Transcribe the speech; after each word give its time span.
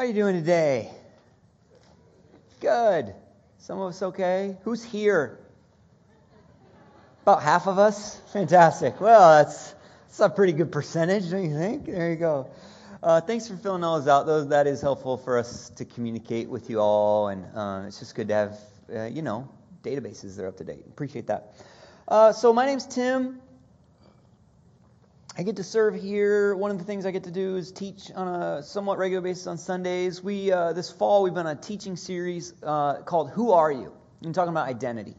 How 0.00 0.04
are 0.06 0.08
you 0.08 0.14
doing 0.14 0.34
today? 0.34 0.90
Good. 2.58 3.14
Some 3.58 3.82
of 3.82 3.88
us 3.90 4.02
okay? 4.02 4.56
Who's 4.64 4.82
here? 4.82 5.38
About 7.20 7.42
half 7.42 7.66
of 7.66 7.78
us? 7.78 8.18
Fantastic. 8.32 8.98
Well, 8.98 9.44
that's, 9.44 9.74
that's 10.06 10.20
a 10.20 10.30
pretty 10.30 10.54
good 10.54 10.72
percentage, 10.72 11.30
don't 11.30 11.44
you 11.44 11.54
think? 11.54 11.84
There 11.84 12.08
you 12.08 12.16
go. 12.16 12.48
Uh, 13.02 13.20
thanks 13.20 13.46
for 13.46 13.58
filling 13.58 13.82
those 13.82 14.08
out. 14.08 14.24
Those, 14.24 14.48
that 14.48 14.66
is 14.66 14.80
helpful 14.80 15.18
for 15.18 15.36
us 15.36 15.68
to 15.76 15.84
communicate 15.84 16.48
with 16.48 16.70
you 16.70 16.80
all, 16.80 17.28
and 17.28 17.44
uh, 17.54 17.84
it's 17.86 17.98
just 17.98 18.14
good 18.14 18.28
to 18.28 18.34
have, 18.34 18.58
uh, 18.90 19.02
you 19.02 19.20
know, 19.20 19.50
databases 19.82 20.36
that 20.36 20.44
are 20.44 20.48
up 20.48 20.56
to 20.56 20.64
date. 20.64 20.86
Appreciate 20.88 21.26
that. 21.26 21.52
Uh, 22.08 22.32
so 22.32 22.54
my 22.54 22.64
name's 22.64 22.86
Tim. 22.86 23.38
I 25.40 25.42
get 25.42 25.56
to 25.56 25.64
serve 25.64 25.94
here. 25.94 26.54
One 26.54 26.70
of 26.70 26.76
the 26.76 26.84
things 26.84 27.06
I 27.06 27.12
get 27.12 27.24
to 27.24 27.30
do 27.30 27.56
is 27.56 27.72
teach 27.72 28.10
on 28.14 28.28
a 28.28 28.62
somewhat 28.62 28.98
regular 28.98 29.22
basis 29.22 29.46
on 29.46 29.56
Sundays. 29.56 30.22
We 30.22 30.52
uh, 30.52 30.74
this 30.74 30.90
fall 30.90 31.22
we've 31.22 31.32
been 31.32 31.46
on 31.46 31.56
a 31.56 31.58
teaching 31.58 31.96
series 31.96 32.52
uh, 32.62 33.00
called 33.04 33.30
"Who 33.30 33.52
Are 33.52 33.72
You?" 33.72 33.90
I'm 34.22 34.34
talking 34.34 34.50
about 34.50 34.68
identity, 34.68 35.14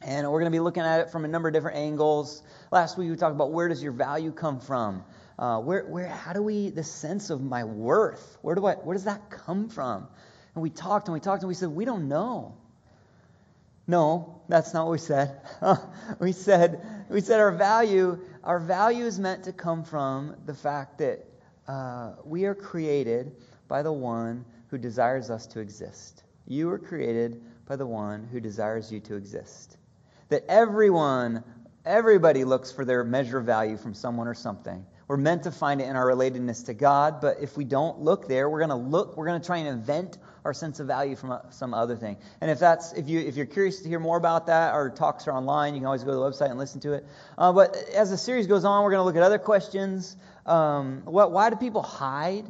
and 0.00 0.26
we're 0.26 0.40
going 0.40 0.50
to 0.50 0.56
be 0.56 0.60
looking 0.60 0.84
at 0.84 1.00
it 1.00 1.10
from 1.10 1.26
a 1.26 1.28
number 1.28 1.48
of 1.48 1.52
different 1.52 1.76
angles. 1.76 2.42
Last 2.72 2.96
week 2.96 3.10
we 3.10 3.16
talked 3.16 3.34
about 3.34 3.52
where 3.52 3.68
does 3.68 3.82
your 3.82 3.92
value 3.92 4.32
come 4.32 4.58
from? 4.58 5.04
Uh, 5.38 5.60
where, 5.60 5.84
where, 5.84 6.08
how 6.08 6.32
do 6.32 6.42
we 6.42 6.70
the 6.70 6.82
sense 6.82 7.28
of 7.28 7.42
my 7.42 7.64
worth? 7.64 8.38
Where 8.40 8.54
do 8.54 8.64
I, 8.64 8.72
where 8.76 8.94
does 8.94 9.04
that 9.04 9.28
come 9.28 9.68
from? 9.68 10.08
And 10.54 10.62
we 10.62 10.70
talked 10.70 11.08
and 11.08 11.12
we 11.12 11.20
talked 11.20 11.42
and 11.42 11.48
we 11.48 11.54
said 11.54 11.68
we 11.68 11.84
don't 11.84 12.08
know. 12.08 12.56
No, 13.86 14.42
that's 14.48 14.74
not 14.74 14.86
what 14.86 14.92
we 14.92 14.98
said. 14.98 15.40
we 16.20 16.32
said 16.32 16.84
we 17.08 17.20
said 17.20 17.38
our 17.40 17.52
value 17.52 18.18
our 18.42 18.58
value 18.58 19.04
is 19.04 19.18
meant 19.18 19.44
to 19.44 19.52
come 19.52 19.84
from 19.84 20.36
the 20.46 20.54
fact 20.54 20.98
that 20.98 21.24
uh, 21.68 22.12
we 22.24 22.44
are 22.44 22.54
created 22.54 23.32
by 23.68 23.82
the 23.82 23.92
one 23.92 24.44
who 24.68 24.78
desires 24.78 25.30
us 25.30 25.46
to 25.48 25.60
exist. 25.60 26.22
You 26.46 26.70
are 26.70 26.78
created 26.78 27.42
by 27.66 27.76
the 27.76 27.86
one 27.86 28.28
who 28.30 28.40
desires 28.40 28.90
you 28.92 29.00
to 29.00 29.16
exist. 29.16 29.76
That 30.28 30.44
everyone, 30.48 31.42
everybody 31.84 32.44
looks 32.44 32.70
for 32.70 32.84
their 32.84 33.02
measure 33.02 33.38
of 33.38 33.46
value 33.46 33.76
from 33.76 33.94
someone 33.94 34.28
or 34.28 34.34
something. 34.34 34.86
We're 35.08 35.16
meant 35.16 35.44
to 35.44 35.52
find 35.52 35.80
it 35.80 35.84
in 35.84 35.94
our 35.94 36.06
relatedness 36.06 36.66
to 36.66 36.74
God, 36.74 37.20
but 37.20 37.36
if 37.40 37.56
we 37.56 37.64
don't 37.64 38.00
look 38.00 38.26
there, 38.26 38.50
we're 38.50 38.58
going 38.58 38.70
to 38.70 38.74
look, 38.74 39.16
we're 39.16 39.26
going 39.26 39.40
to 39.40 39.46
try 39.46 39.58
and 39.58 39.68
invent 39.68 40.18
our 40.44 40.52
sense 40.52 40.80
of 40.80 40.86
value 40.86 41.14
from 41.14 41.38
some 41.50 41.74
other 41.74 41.96
thing. 41.96 42.16
And 42.40 42.50
if 42.50 42.58
that's 42.58 42.92
if 42.92 43.08
you 43.08 43.20
if 43.20 43.36
you're 43.36 43.46
curious 43.46 43.82
to 43.82 43.88
hear 43.88 44.00
more 44.00 44.16
about 44.16 44.46
that, 44.46 44.74
our 44.74 44.90
talks 44.90 45.28
are 45.28 45.32
online. 45.32 45.74
You 45.74 45.80
can 45.80 45.86
always 45.86 46.04
go 46.04 46.10
to 46.10 46.16
the 46.16 46.22
website 46.22 46.50
and 46.50 46.58
listen 46.58 46.80
to 46.80 46.94
it. 46.94 47.06
Uh, 47.38 47.52
but 47.52 47.76
as 47.94 48.10
the 48.10 48.16
series 48.16 48.46
goes 48.46 48.64
on, 48.64 48.82
we're 48.82 48.90
going 48.90 49.00
to 49.00 49.04
look 49.04 49.16
at 49.16 49.22
other 49.22 49.38
questions. 49.38 50.16
Um, 50.44 51.02
what, 51.04 51.32
why 51.32 51.50
do 51.50 51.56
people 51.56 51.82
hide? 51.82 52.46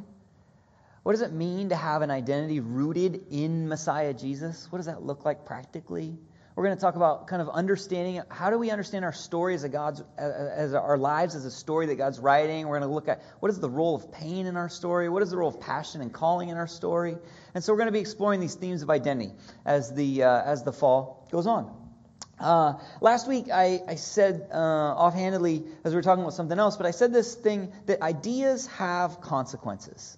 What 1.02 1.12
does 1.12 1.22
it 1.22 1.32
mean 1.32 1.68
to 1.68 1.76
have 1.76 2.02
an 2.02 2.10
identity 2.10 2.60
rooted 2.60 3.26
in 3.30 3.68
Messiah 3.68 4.12
Jesus? 4.12 4.66
What 4.70 4.78
does 4.78 4.86
that 4.86 5.02
look 5.02 5.24
like 5.24 5.44
practically? 5.44 6.18
We're 6.56 6.64
going 6.64 6.76
to 6.76 6.80
talk 6.80 6.96
about 6.96 7.26
kind 7.26 7.42
of 7.42 7.50
understanding 7.50 8.22
how 8.30 8.48
do 8.48 8.58
we 8.58 8.70
understand 8.70 9.04
our 9.04 9.12
story 9.12 9.54
as 9.54 9.64
a 9.64 9.68
God's 9.68 10.02
as 10.16 10.72
our 10.72 10.96
lives 10.96 11.34
as 11.34 11.44
a 11.44 11.50
story 11.50 11.84
that 11.86 11.96
God's 11.96 12.18
writing. 12.18 12.66
We're 12.66 12.78
going 12.78 12.88
to 12.88 12.94
look 12.94 13.08
at 13.08 13.22
what 13.40 13.50
is 13.50 13.60
the 13.60 13.68
role 13.68 13.94
of 13.94 14.10
pain 14.10 14.46
in 14.46 14.56
our 14.56 14.70
story, 14.70 15.10
what 15.10 15.22
is 15.22 15.30
the 15.30 15.36
role 15.36 15.50
of 15.50 15.60
passion 15.60 16.00
and 16.00 16.10
calling 16.10 16.48
in 16.48 16.56
our 16.56 16.66
story, 16.66 17.18
and 17.54 17.62
so 17.62 17.74
we're 17.74 17.76
going 17.76 17.88
to 17.88 17.92
be 17.92 18.00
exploring 18.00 18.40
these 18.40 18.54
themes 18.54 18.82
of 18.82 18.88
identity 18.88 19.32
as 19.66 19.92
the 19.92 20.22
uh, 20.22 20.42
as 20.44 20.62
the 20.62 20.72
fall 20.72 21.28
goes 21.30 21.46
on. 21.46 21.70
Uh, 22.40 22.74
last 23.02 23.28
week, 23.28 23.50
I, 23.52 23.80
I 23.86 23.96
said 23.96 24.48
uh, 24.50 24.56
offhandedly, 24.56 25.62
as 25.84 25.92
we 25.92 25.96
were 25.96 26.02
talking 26.02 26.22
about 26.22 26.34
something 26.34 26.58
else, 26.58 26.78
but 26.78 26.86
I 26.86 26.90
said 26.90 27.12
this 27.12 27.34
thing 27.34 27.70
that 27.84 28.00
ideas 28.00 28.66
have 28.78 29.20
consequences. 29.20 30.16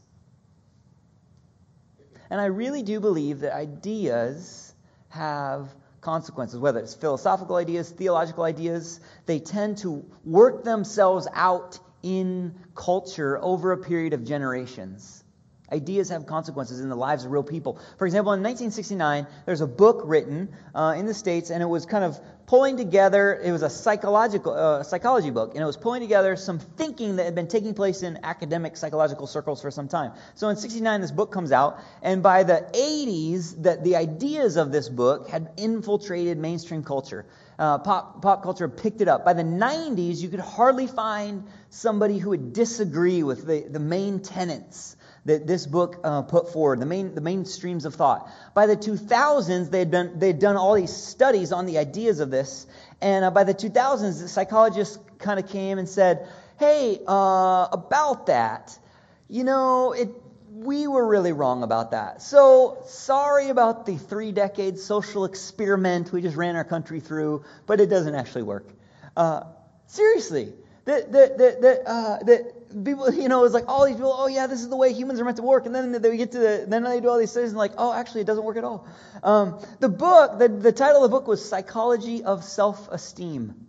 And 2.31 2.41
I 2.41 2.47
really 2.47 2.83
do 2.85 3.01
believe 3.01 3.41
that 3.41 3.55
ideas 3.55 4.73
have 5.09 5.75
consequences, 6.09 6.59
whether 6.59 6.81
it's 6.81 6.95
philosophical 6.95 7.57
ideas, 7.57 7.91
theological 7.91 8.45
ideas, 8.45 8.99
they 9.27 9.39
tend 9.39 9.77
to 9.77 10.03
work 10.25 10.65
themselves 10.65 11.29
out 11.35 11.79
in 12.03 12.55
culture 12.75 13.39
over 13.43 13.73
a 13.73 13.77
period 13.77 14.15
of 14.15 14.25
generations. 14.25 15.23
Ideas 15.71 16.09
have 16.09 16.27
consequences 16.27 16.81
in 16.81 16.89
the 16.89 16.97
lives 16.97 17.25
of 17.25 17.31
real 17.31 17.43
people. 17.43 17.79
For 17.99 18.07
example, 18.07 18.33
in 18.33 18.43
1969, 18.43 19.27
there's 19.45 19.61
a 19.61 19.67
book 19.67 20.03
written 20.05 20.49
uh, 20.75 20.95
in 20.97 21.05
the 21.07 21.15
States, 21.15 21.51
and 21.51 21.63
it 21.63 21.67
was 21.67 21.85
kind 21.85 22.05
of 22.05 22.19
pulling 22.47 22.79
together, 22.79 23.39
it 23.45 23.53
was 23.53 23.63
a 23.63 23.69
psychological 23.69 24.55
uh, 24.55 24.83
psychology 24.83 25.29
book, 25.29 25.53
and 25.53 25.63
it 25.63 25.67
was 25.67 25.77
pulling 25.77 26.01
together 26.01 26.35
some 26.37 26.59
thinking 26.59 27.17
that 27.17 27.25
had 27.25 27.35
been 27.35 27.49
taking 27.49 27.75
place 27.75 28.03
in 28.03 28.19
academic 28.25 28.79
psychological 28.79 29.27
circles 29.27 29.61
for 29.61 29.71
some 29.71 29.87
time. 29.87 30.13
So 30.35 30.49
in 30.49 30.57
69, 30.57 31.03
this 31.03 31.11
book 31.11 31.31
comes 31.31 31.53
out, 31.53 31.79
and 32.03 32.23
by 32.23 32.45
the 32.45 32.67
80s, 32.73 33.63
that 33.65 33.85
the 33.85 33.97
ideas 33.97 34.57
of 34.57 34.73
this 34.73 34.89
book 34.89 35.29
had 35.29 35.51
infiltrated 35.59 36.39
mainstream 36.39 36.83
culture. 36.83 37.27
Uh, 37.59 37.77
pop, 37.79 38.23
pop 38.23 38.43
culture 38.43 38.69
picked 38.69 39.03
it 39.03 39.09
up. 39.09 39.27
By 39.27 39.35
the 39.35 39.43
90s, 39.43 40.23
you 40.23 40.31
could 40.31 40.41
hardly 40.41 40.87
find 40.87 41.47
somebody 41.69 42.17
who 42.17 42.31
would 42.31 42.55
disagree 42.55 43.23
with 43.23 43.47
the, 43.47 43.67
the 43.69 43.81
main 43.81 44.21
tenets 44.21 44.97
that 45.29 45.47
this 45.47 45.67
book 45.67 46.01
uh, 46.05 46.23
put 46.23 46.53
forward, 46.53 46.81
the 46.81 46.87
main, 46.87 47.15
the 47.15 47.21
main 47.21 47.45
streams 47.45 47.85
of 47.85 47.95
thought. 47.95 48.29
By 48.55 48.67
the 48.67 48.77
2000s, 48.77 49.71
they 49.71 49.81
had 49.81 49.91
done, 49.91 50.19
they 50.19 50.29
had 50.29 50.39
done 50.39 50.57
all 50.57 50.75
these 50.75 50.93
studies 50.93 51.53
on 51.53 51.67
the 51.67 51.79
ideas 51.79 52.21
of 52.21 52.31
this. 52.31 52.67
And 53.01 53.25
uh, 53.25 53.31
by 53.31 53.45
the 53.45 53.55
2000s, 53.55 54.21
the 54.21 54.29
psychologists 54.29 54.99
kind 55.19 55.39
of 55.39 55.49
came 55.49 55.79
and 55.79 55.89
said, 55.89 56.29
hey, 56.59 57.01
uh, 57.07 57.69
about 57.71 58.27
that, 58.27 58.77
you 59.29 59.45
know, 59.45 59.93
it, 59.93 60.09
we 60.51 60.87
were 60.87 61.07
really 61.07 61.33
wrong 61.33 61.63
about 61.63 61.93
that. 61.93 62.21
So 62.21 62.79
sorry 62.87 63.51
about 63.51 63.87
the 63.87 63.97
three 63.97 64.33
decade 64.33 64.79
social 64.79 65.25
experiment 65.25 66.11
we 66.11 66.21
just 66.23 66.37
ran 66.37 66.57
our 66.57 66.65
country 66.65 67.01
through, 67.01 67.45
but 67.67 67.81
it 67.81 67.87
doesn't 67.87 68.15
actually 68.15 68.43
work. 68.43 68.67
Uh, 69.17 69.43
seriously, 69.87 70.53
that, 70.85 71.13
that, 71.13 71.39
that, 71.39 71.61
that, 71.61 71.83
uh, 71.87 72.19
people, 72.85 73.13
you 73.13 73.29
know, 73.29 73.45
it's 73.45 73.55
like 73.55 73.69
all 73.69 73.87
these 73.87 73.97
people, 73.97 74.15
oh 74.17 74.27
yeah, 74.27 74.47
this 74.47 74.61
is 74.61 74.69
the 74.69 74.77
way 74.77 74.93
humans 74.93 75.21
are 75.21 75.25
meant 75.25 75.37
to 75.37 75.43
work, 75.43 75.67
and 75.67 75.75
then 75.75 75.93
they 75.93 76.17
get 76.17 76.33
to 76.33 76.39
the, 76.39 76.65
then 76.69 76.83
they 76.83 77.01
do 77.01 77.09
all 77.09 77.19
these 77.19 77.31
studies 77.31 77.51
and 77.51 77.59
like, 77.59 77.73
oh, 77.79 77.93
actually, 77.93 78.21
it 78.23 78.27
doesn't 78.27 78.45
work 78.45 78.57
at 78.57 78.65
all. 78.65 78.87
Um, 79.23 79.61
the 79.81 79.89
book, 79.89 80.39
the, 80.39 80.49
the 80.49 80.73
title 80.73 81.05
of 81.05 81.11
the 81.11 81.17
book 81.17 81.27
was 81.27 81.47
Psychology 81.47 82.25
of 82.25 82.45
Self-Esteem. 82.45 83.67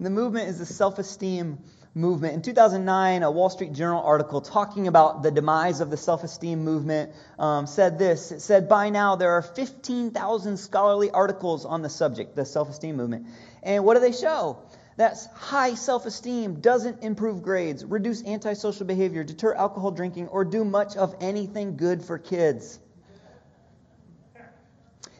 The 0.00 0.10
movement 0.10 0.48
is 0.48 0.58
the 0.58 0.66
self-esteem 0.66 1.58
movement. 1.94 2.34
In 2.34 2.42
2009, 2.42 3.22
a 3.22 3.30
Wall 3.30 3.50
Street 3.50 3.72
Journal 3.72 4.02
article 4.02 4.40
talking 4.40 4.88
about 4.88 5.22
the 5.22 5.30
demise 5.30 5.80
of 5.80 5.90
the 5.90 5.96
self-esteem 5.96 6.64
movement 6.64 7.12
um, 7.38 7.68
said 7.68 8.00
this. 8.00 8.32
It 8.32 8.40
said, 8.40 8.68
by 8.68 8.90
now 8.90 9.14
there 9.14 9.32
are 9.32 9.42
15,000 9.42 10.56
scholarly 10.56 11.10
articles 11.10 11.64
on 11.64 11.82
the 11.82 11.88
subject, 11.88 12.34
the 12.34 12.44
self-esteem 12.44 12.96
movement. 12.96 13.26
And 13.62 13.84
what 13.84 13.94
do 13.94 14.00
they 14.00 14.12
show? 14.12 14.58
That's 14.96 15.26
high 15.26 15.74
self 15.74 16.06
esteem 16.06 16.60
doesn't 16.60 17.02
improve 17.02 17.42
grades, 17.42 17.84
reduce 17.84 18.24
antisocial 18.24 18.86
behavior, 18.86 19.24
deter 19.24 19.54
alcohol 19.54 19.90
drinking, 19.90 20.28
or 20.28 20.44
do 20.44 20.64
much 20.64 20.96
of 20.96 21.14
anything 21.20 21.76
good 21.76 22.04
for 22.04 22.18
kids. 22.18 22.78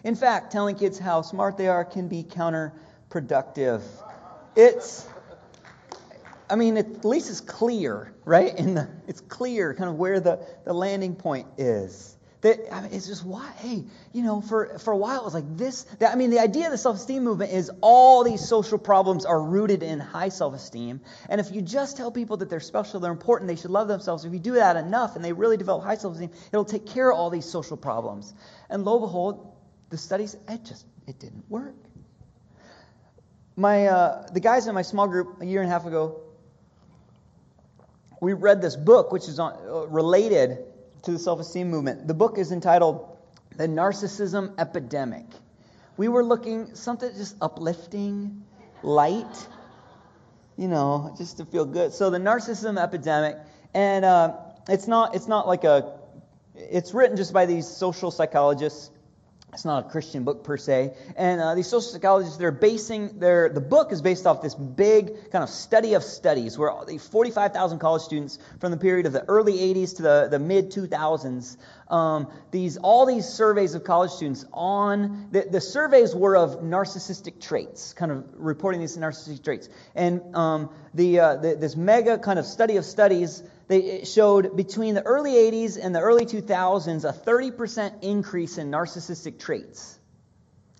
In 0.04 0.16
fact, 0.16 0.52
telling 0.52 0.76
kids 0.76 0.98
how 0.98 1.22
smart 1.22 1.56
they 1.56 1.68
are 1.68 1.84
can 1.84 2.08
be 2.08 2.24
counterproductive. 2.24 3.82
It's, 4.56 5.06
I 6.50 6.56
mean, 6.56 6.76
at 6.76 7.04
least 7.04 7.30
it's 7.30 7.40
clear, 7.40 8.12
right? 8.24 8.54
The, 8.56 8.88
it's 9.06 9.20
clear 9.20 9.74
kind 9.74 9.88
of 9.88 9.96
where 9.96 10.20
the, 10.20 10.44
the 10.64 10.72
landing 10.72 11.14
point 11.14 11.46
is. 11.56 12.16
That 12.42 12.74
I 12.74 12.80
mean, 12.80 12.90
it's 12.92 13.06
just 13.06 13.24
why, 13.24 13.48
hey, 13.58 13.84
you 14.12 14.22
know, 14.24 14.40
for, 14.40 14.76
for 14.80 14.92
a 14.92 14.96
while 14.96 15.20
it 15.20 15.24
was 15.24 15.34
like 15.34 15.56
this. 15.56 15.84
That, 16.00 16.12
I 16.12 16.16
mean, 16.16 16.30
the 16.30 16.40
idea 16.40 16.66
of 16.66 16.72
the 16.72 16.78
self 16.78 16.96
esteem 16.96 17.22
movement 17.22 17.52
is 17.52 17.70
all 17.80 18.24
these 18.24 18.46
social 18.46 18.78
problems 18.78 19.24
are 19.24 19.40
rooted 19.40 19.84
in 19.84 20.00
high 20.00 20.28
self 20.28 20.52
esteem. 20.52 21.00
And 21.28 21.40
if 21.40 21.52
you 21.52 21.62
just 21.62 21.96
tell 21.96 22.10
people 22.10 22.38
that 22.38 22.50
they're 22.50 22.58
special, 22.58 22.98
they're 22.98 23.12
important, 23.12 23.46
they 23.46 23.54
should 23.54 23.70
love 23.70 23.86
themselves, 23.86 24.24
if 24.24 24.32
you 24.32 24.40
do 24.40 24.54
that 24.54 24.76
enough 24.76 25.14
and 25.14 25.24
they 25.24 25.32
really 25.32 25.56
develop 25.56 25.84
high 25.84 25.94
self 25.94 26.14
esteem, 26.14 26.30
it'll 26.52 26.64
take 26.64 26.84
care 26.84 27.12
of 27.12 27.16
all 27.16 27.30
these 27.30 27.44
social 27.44 27.76
problems. 27.76 28.34
And 28.68 28.84
lo 28.84 28.94
and 28.94 29.02
behold, 29.02 29.54
the 29.90 29.96
studies, 29.96 30.36
it 30.48 30.64
just, 30.64 30.84
it 31.06 31.20
didn't 31.20 31.48
work. 31.48 31.76
My, 33.54 33.86
uh, 33.86 34.26
the 34.32 34.40
guys 34.40 34.66
in 34.66 34.74
my 34.74 34.82
small 34.82 35.06
group 35.06 35.40
a 35.42 35.46
year 35.46 35.62
and 35.62 35.70
a 35.70 35.72
half 35.72 35.86
ago, 35.86 36.22
we 38.20 38.32
read 38.32 38.60
this 38.60 38.74
book, 38.74 39.12
which 39.12 39.28
is 39.28 39.38
on, 39.38 39.52
uh, 39.52 39.86
related 39.86 40.58
to 41.02 41.12
the 41.12 41.18
self 41.18 41.40
esteem 41.40 41.70
movement. 41.70 42.06
The 42.06 42.14
book 42.14 42.38
is 42.38 42.52
entitled 42.52 43.16
The 43.56 43.66
Narcissism 43.66 44.54
Epidemic. 44.58 45.26
We 45.96 46.08
were 46.08 46.24
looking 46.24 46.74
something 46.74 47.12
just 47.14 47.36
uplifting, 47.40 48.44
light, 48.82 49.48
you 50.56 50.68
know, 50.68 51.14
just 51.18 51.36
to 51.38 51.44
feel 51.44 51.64
good. 51.64 51.92
So 51.92 52.10
the 52.10 52.18
narcissism 52.18 52.80
epidemic, 52.80 53.36
and 53.74 54.04
uh, 54.04 54.36
it's 54.68 54.86
not 54.86 55.14
it's 55.14 55.28
not 55.28 55.46
like 55.46 55.64
a 55.64 55.98
it's 56.54 56.94
written 56.94 57.16
just 57.16 57.32
by 57.32 57.46
these 57.46 57.66
social 57.66 58.10
psychologists, 58.10 58.90
It's 59.52 59.66
not 59.66 59.84
a 59.86 59.90
Christian 59.90 60.24
book 60.24 60.44
per 60.44 60.56
se. 60.56 60.94
And 61.14 61.38
uh, 61.38 61.54
these 61.54 61.66
social 61.66 61.92
psychologists, 61.92 62.38
they're 62.38 62.50
basing 62.50 63.18
their, 63.18 63.50
the 63.50 63.60
book 63.60 63.92
is 63.92 64.00
based 64.00 64.26
off 64.26 64.40
this 64.40 64.54
big 64.54 65.30
kind 65.30 65.44
of 65.44 65.50
study 65.50 65.92
of 65.92 66.02
studies 66.02 66.56
where 66.56 66.72
45,000 66.72 67.78
college 67.78 68.00
students 68.00 68.38
from 68.60 68.70
the 68.70 68.78
period 68.78 69.04
of 69.04 69.12
the 69.12 69.22
early 69.28 69.52
80s 69.52 69.96
to 69.96 70.02
the, 70.02 70.28
the 70.30 70.38
mid 70.38 70.72
2000s, 70.72 71.58
um, 71.90 72.32
these, 72.50 72.78
all 72.78 73.04
these 73.04 73.26
surveys 73.26 73.74
of 73.74 73.84
college 73.84 74.12
students 74.12 74.46
on, 74.54 75.28
the, 75.32 75.46
the 75.50 75.60
surveys 75.60 76.14
were 76.14 76.34
of 76.34 76.62
narcissistic 76.62 77.38
traits, 77.38 77.92
kind 77.92 78.10
of 78.10 78.24
reporting 78.32 78.80
these 78.80 78.96
narcissistic 78.96 79.44
traits. 79.44 79.68
And 79.94 80.34
um, 80.34 80.70
the, 80.94 81.20
uh, 81.20 81.36
the, 81.36 81.56
this 81.56 81.76
mega 81.76 82.16
kind 82.16 82.38
of 82.38 82.46
study 82.46 82.78
of 82.78 82.86
studies 82.86 83.42
they 83.68 84.04
showed 84.04 84.56
between 84.56 84.94
the 84.94 85.02
early 85.02 85.32
80s 85.32 85.78
and 85.80 85.94
the 85.94 86.00
early 86.00 86.26
2000s 86.26 87.08
a 87.08 87.12
30% 87.12 88.02
increase 88.02 88.58
in 88.58 88.70
narcissistic 88.70 89.38
traits 89.38 89.98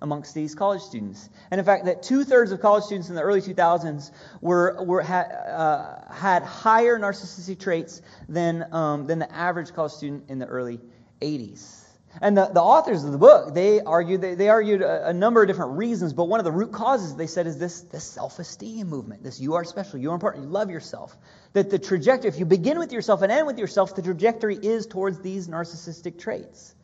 amongst 0.02 0.34
these 0.34 0.55
college 0.55 0.82
students. 0.82 1.29
And 1.50 1.58
in 1.58 1.64
fact, 1.64 1.84
that 1.87 2.02
two 2.02 2.25
thirds 2.25 2.50
of 2.52 2.61
college 2.61 2.84
students 2.84 3.08
in 3.08 3.14
the 3.14 3.23
early 3.23 3.40
2000s 3.40 4.11
were, 4.40 4.84
were 4.84 5.00
had, 5.00 5.31
uh, 5.31 6.12
had 6.12 6.43
higher 6.43 6.99
narcissistic 6.99 7.61
traits 7.61 8.02
than, 8.29 8.67
um, 8.75 9.06
than 9.06 9.20
the 9.20 9.32
average 9.32 9.73
college 9.73 9.93
student 9.93 10.25
in 10.28 10.38
the 10.38 10.46
early 10.46 10.81
80s. 11.20 11.78
And 12.20 12.37
the, 12.37 12.46
the 12.46 12.61
authors 12.61 13.05
of 13.05 13.12
the 13.12 13.19
book, 13.19 13.55
they 13.55 13.81
argued, 13.81 14.20
they, 14.20 14.35
they 14.35 14.50
argued 14.50 14.82
a, 14.82 15.08
a, 15.08 15.12
number 15.14 15.40
of 15.40 15.49
different 15.49 15.78
reasons, 15.78 16.12
but 16.12 16.25
one 16.25 16.40
of 16.40 16.44
the 16.44 16.52
root 16.52 16.70
causes 16.70 17.17
they 17.17 17.26
said 17.26 17.46
is 17.46 17.58
this, 17.58 17.81
this 17.82 18.05
self-esteem 18.05 18.87
movement. 18.87 19.23
This 19.23 19.40
you 19.40 19.55
are 19.55 19.64
special, 19.64 19.99
you 19.99 20.11
are 20.11 20.14
important, 20.14 20.44
you 20.44 20.50
love 20.50 20.69
yourself. 20.69 21.17
That 21.52 21.70
the 21.70 21.78
trajectory, 21.78 22.28
if 22.28 22.38
you 22.38 22.46
begin 22.46 22.78
with 22.78 22.93
yourself 22.93 23.22
and 23.22 23.31
end 23.31 23.46
with 23.46 23.58
yourself, 23.58 23.94
the 23.94 24.02
trajectory 24.02 24.56
is 24.56 24.87
towards 24.87 25.20
these 25.20 25.49
narcissistic 25.49 26.19
traits. 26.19 26.75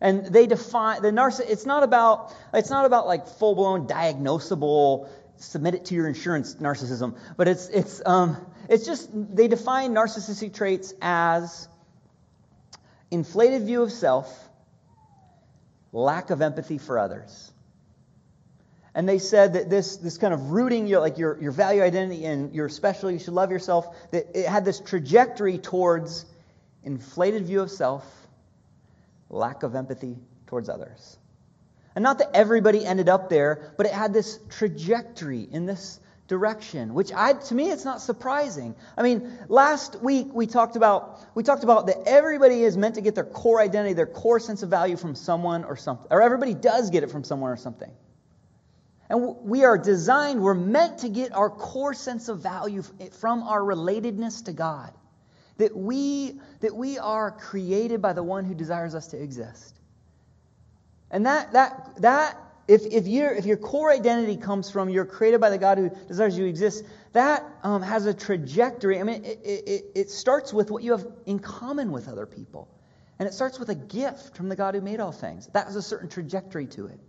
And 0.00 0.26
they 0.26 0.46
define 0.46 1.02
the 1.02 1.10
narciss. 1.10 1.50
It's 1.50 1.66
not 1.66 1.82
about 1.82 2.34
it's 2.54 2.70
not 2.70 2.86
about 2.86 3.06
like 3.06 3.28
full 3.28 3.54
blown 3.54 3.86
diagnosable 3.86 5.08
submit 5.36 5.74
it 5.74 5.86
to 5.86 5.94
your 5.94 6.06
insurance 6.06 6.54
narcissism, 6.56 7.16
but 7.36 7.48
it's 7.48 7.68
it's 7.68 8.02
um 8.04 8.36
it's 8.68 8.86
just 8.86 9.08
they 9.12 9.48
define 9.48 9.92
narcissistic 9.92 10.54
traits 10.54 10.94
as 11.02 11.68
inflated 13.10 13.62
view 13.62 13.82
of 13.82 13.90
self 13.90 14.48
lack 15.92 16.30
of 16.30 16.40
empathy 16.40 16.78
for 16.78 16.98
others. 16.98 17.52
And 18.94 19.08
they 19.08 19.18
said 19.18 19.52
that 19.52 19.70
this, 19.70 19.96
this 19.98 20.18
kind 20.18 20.34
of 20.34 20.50
rooting 20.50 20.86
your, 20.86 21.00
like 21.00 21.16
your, 21.18 21.40
your 21.40 21.52
value 21.52 21.82
identity 21.82 22.24
and 22.24 22.54
you're 22.54 22.68
special, 22.68 23.10
you 23.10 23.18
should 23.18 23.34
love 23.34 23.50
yourself, 23.50 23.86
that 24.10 24.26
it 24.34 24.46
had 24.46 24.64
this 24.64 24.80
trajectory 24.80 25.58
towards 25.58 26.24
inflated 26.82 27.46
view 27.46 27.60
of 27.60 27.70
self, 27.70 28.04
lack 29.28 29.62
of 29.62 29.74
empathy 29.74 30.16
towards 30.46 30.68
others. 30.68 31.18
And 31.94 32.02
not 32.02 32.18
that 32.18 32.30
everybody 32.34 32.84
ended 32.84 33.08
up 33.08 33.28
there, 33.28 33.72
but 33.76 33.86
it 33.86 33.92
had 33.92 34.12
this 34.12 34.38
trajectory 34.48 35.46
in 35.50 35.66
this 35.66 36.00
direction, 36.28 36.94
which 36.94 37.12
I, 37.12 37.32
to 37.32 37.54
me, 37.54 37.70
it's 37.70 37.84
not 37.84 38.00
surprising. 38.00 38.76
I 38.96 39.02
mean, 39.02 39.36
last 39.48 40.00
week 40.00 40.28
we 40.32 40.46
talked 40.46 40.76
about 40.76 41.20
we 41.34 41.42
talked 41.42 41.64
about 41.64 41.86
that 41.86 42.06
everybody 42.06 42.62
is 42.62 42.76
meant 42.76 42.94
to 42.94 43.00
get 43.00 43.16
their 43.16 43.24
core 43.24 43.60
identity, 43.60 43.94
their 43.94 44.06
core 44.06 44.38
sense 44.38 44.62
of 44.62 44.70
value 44.70 44.96
from 44.96 45.16
someone 45.16 45.64
or 45.64 45.76
something, 45.76 46.06
or 46.08 46.22
everybody 46.22 46.54
does 46.54 46.90
get 46.90 47.02
it 47.02 47.10
from 47.10 47.24
someone 47.24 47.50
or 47.50 47.56
something. 47.56 47.90
And 49.10 49.36
we 49.42 49.64
are 49.64 49.76
designed, 49.76 50.40
we're 50.40 50.54
meant 50.54 50.98
to 50.98 51.08
get 51.08 51.32
our 51.32 51.50
core 51.50 51.94
sense 51.94 52.28
of 52.28 52.44
value 52.44 52.82
from 53.18 53.42
our 53.42 53.60
relatedness 53.60 54.44
to 54.44 54.52
God. 54.52 54.92
That 55.58 55.76
we, 55.76 56.40
that 56.60 56.74
we 56.74 56.96
are 56.96 57.32
created 57.32 58.00
by 58.00 58.12
the 58.12 58.22
one 58.22 58.44
who 58.44 58.54
desires 58.54 58.94
us 58.94 59.08
to 59.08 59.20
exist. 59.20 59.76
And 61.10 61.26
that, 61.26 61.52
that, 61.52 61.90
that 62.02 62.38
if, 62.68 62.86
if, 62.86 63.08
your, 63.08 63.32
if 63.32 63.46
your 63.46 63.56
core 63.56 63.90
identity 63.90 64.36
comes 64.36 64.70
from 64.70 64.88
you're 64.88 65.04
created 65.04 65.40
by 65.40 65.50
the 65.50 65.58
God 65.58 65.78
who 65.78 65.90
desires 66.06 66.38
you 66.38 66.44
to 66.44 66.48
exist, 66.48 66.84
that 67.12 67.44
um, 67.64 67.82
has 67.82 68.06
a 68.06 68.14
trajectory. 68.14 69.00
I 69.00 69.02
mean, 69.02 69.24
it, 69.24 69.40
it, 69.44 69.84
it 69.96 70.10
starts 70.10 70.52
with 70.54 70.70
what 70.70 70.84
you 70.84 70.92
have 70.92 71.04
in 71.26 71.40
common 71.40 71.90
with 71.90 72.06
other 72.06 72.26
people. 72.26 72.68
And 73.18 73.26
it 73.26 73.34
starts 73.34 73.58
with 73.58 73.70
a 73.70 73.74
gift 73.74 74.36
from 74.36 74.48
the 74.48 74.56
God 74.56 74.76
who 74.76 74.80
made 74.80 75.00
all 75.00 75.10
things. 75.10 75.48
That 75.48 75.66
has 75.66 75.74
a 75.74 75.82
certain 75.82 76.08
trajectory 76.08 76.68
to 76.68 76.86
it. 76.86 77.00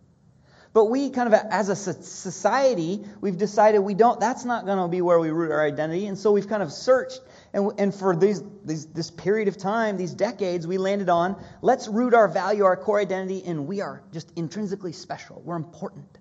But 0.74 0.86
we 0.86 1.10
kind 1.10 1.34
of, 1.34 1.34
as 1.34 1.68
a 1.68 1.76
society, 1.76 3.04
we've 3.20 3.38
decided 3.38 3.80
we 3.80 3.94
don't, 3.94 4.20
that's 4.22 4.46
not 4.46 4.66
going 4.66 4.78
to 4.78 4.88
be 4.88 5.02
where 5.02 5.20
we 5.20 5.30
root 5.30 5.52
our 5.52 5.66
identity. 5.66 6.08
And 6.08 6.18
so 6.18 6.32
we've 6.32 6.48
kind 6.48 6.64
of 6.64 6.72
searched 6.72 7.20
and, 7.54 7.72
and 7.78 7.94
for 7.94 8.16
these, 8.16 8.42
these, 8.64 8.86
this 8.88 9.12
period 9.12 9.48
of 9.50 9.58
time, 9.58 9.98
these 9.98 10.14
decades, 10.14 10.66
we 10.66 10.78
landed 10.78 11.10
on 11.10 11.44
let's 11.62 11.88
root 11.88 12.14
our 12.14 12.28
value, 12.28 12.64
our 12.64 12.78
core 12.78 13.00
identity 13.00 13.40
in 13.40 13.68
we 13.68 13.82
are 13.82 14.02
just 14.14 14.32
intrinsically 14.38 14.94
special. 14.94 15.42
We're 15.44 15.58
important. 15.58 16.18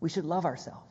We 0.00 0.10
should 0.10 0.26
love 0.26 0.44
ourselves. 0.44 0.82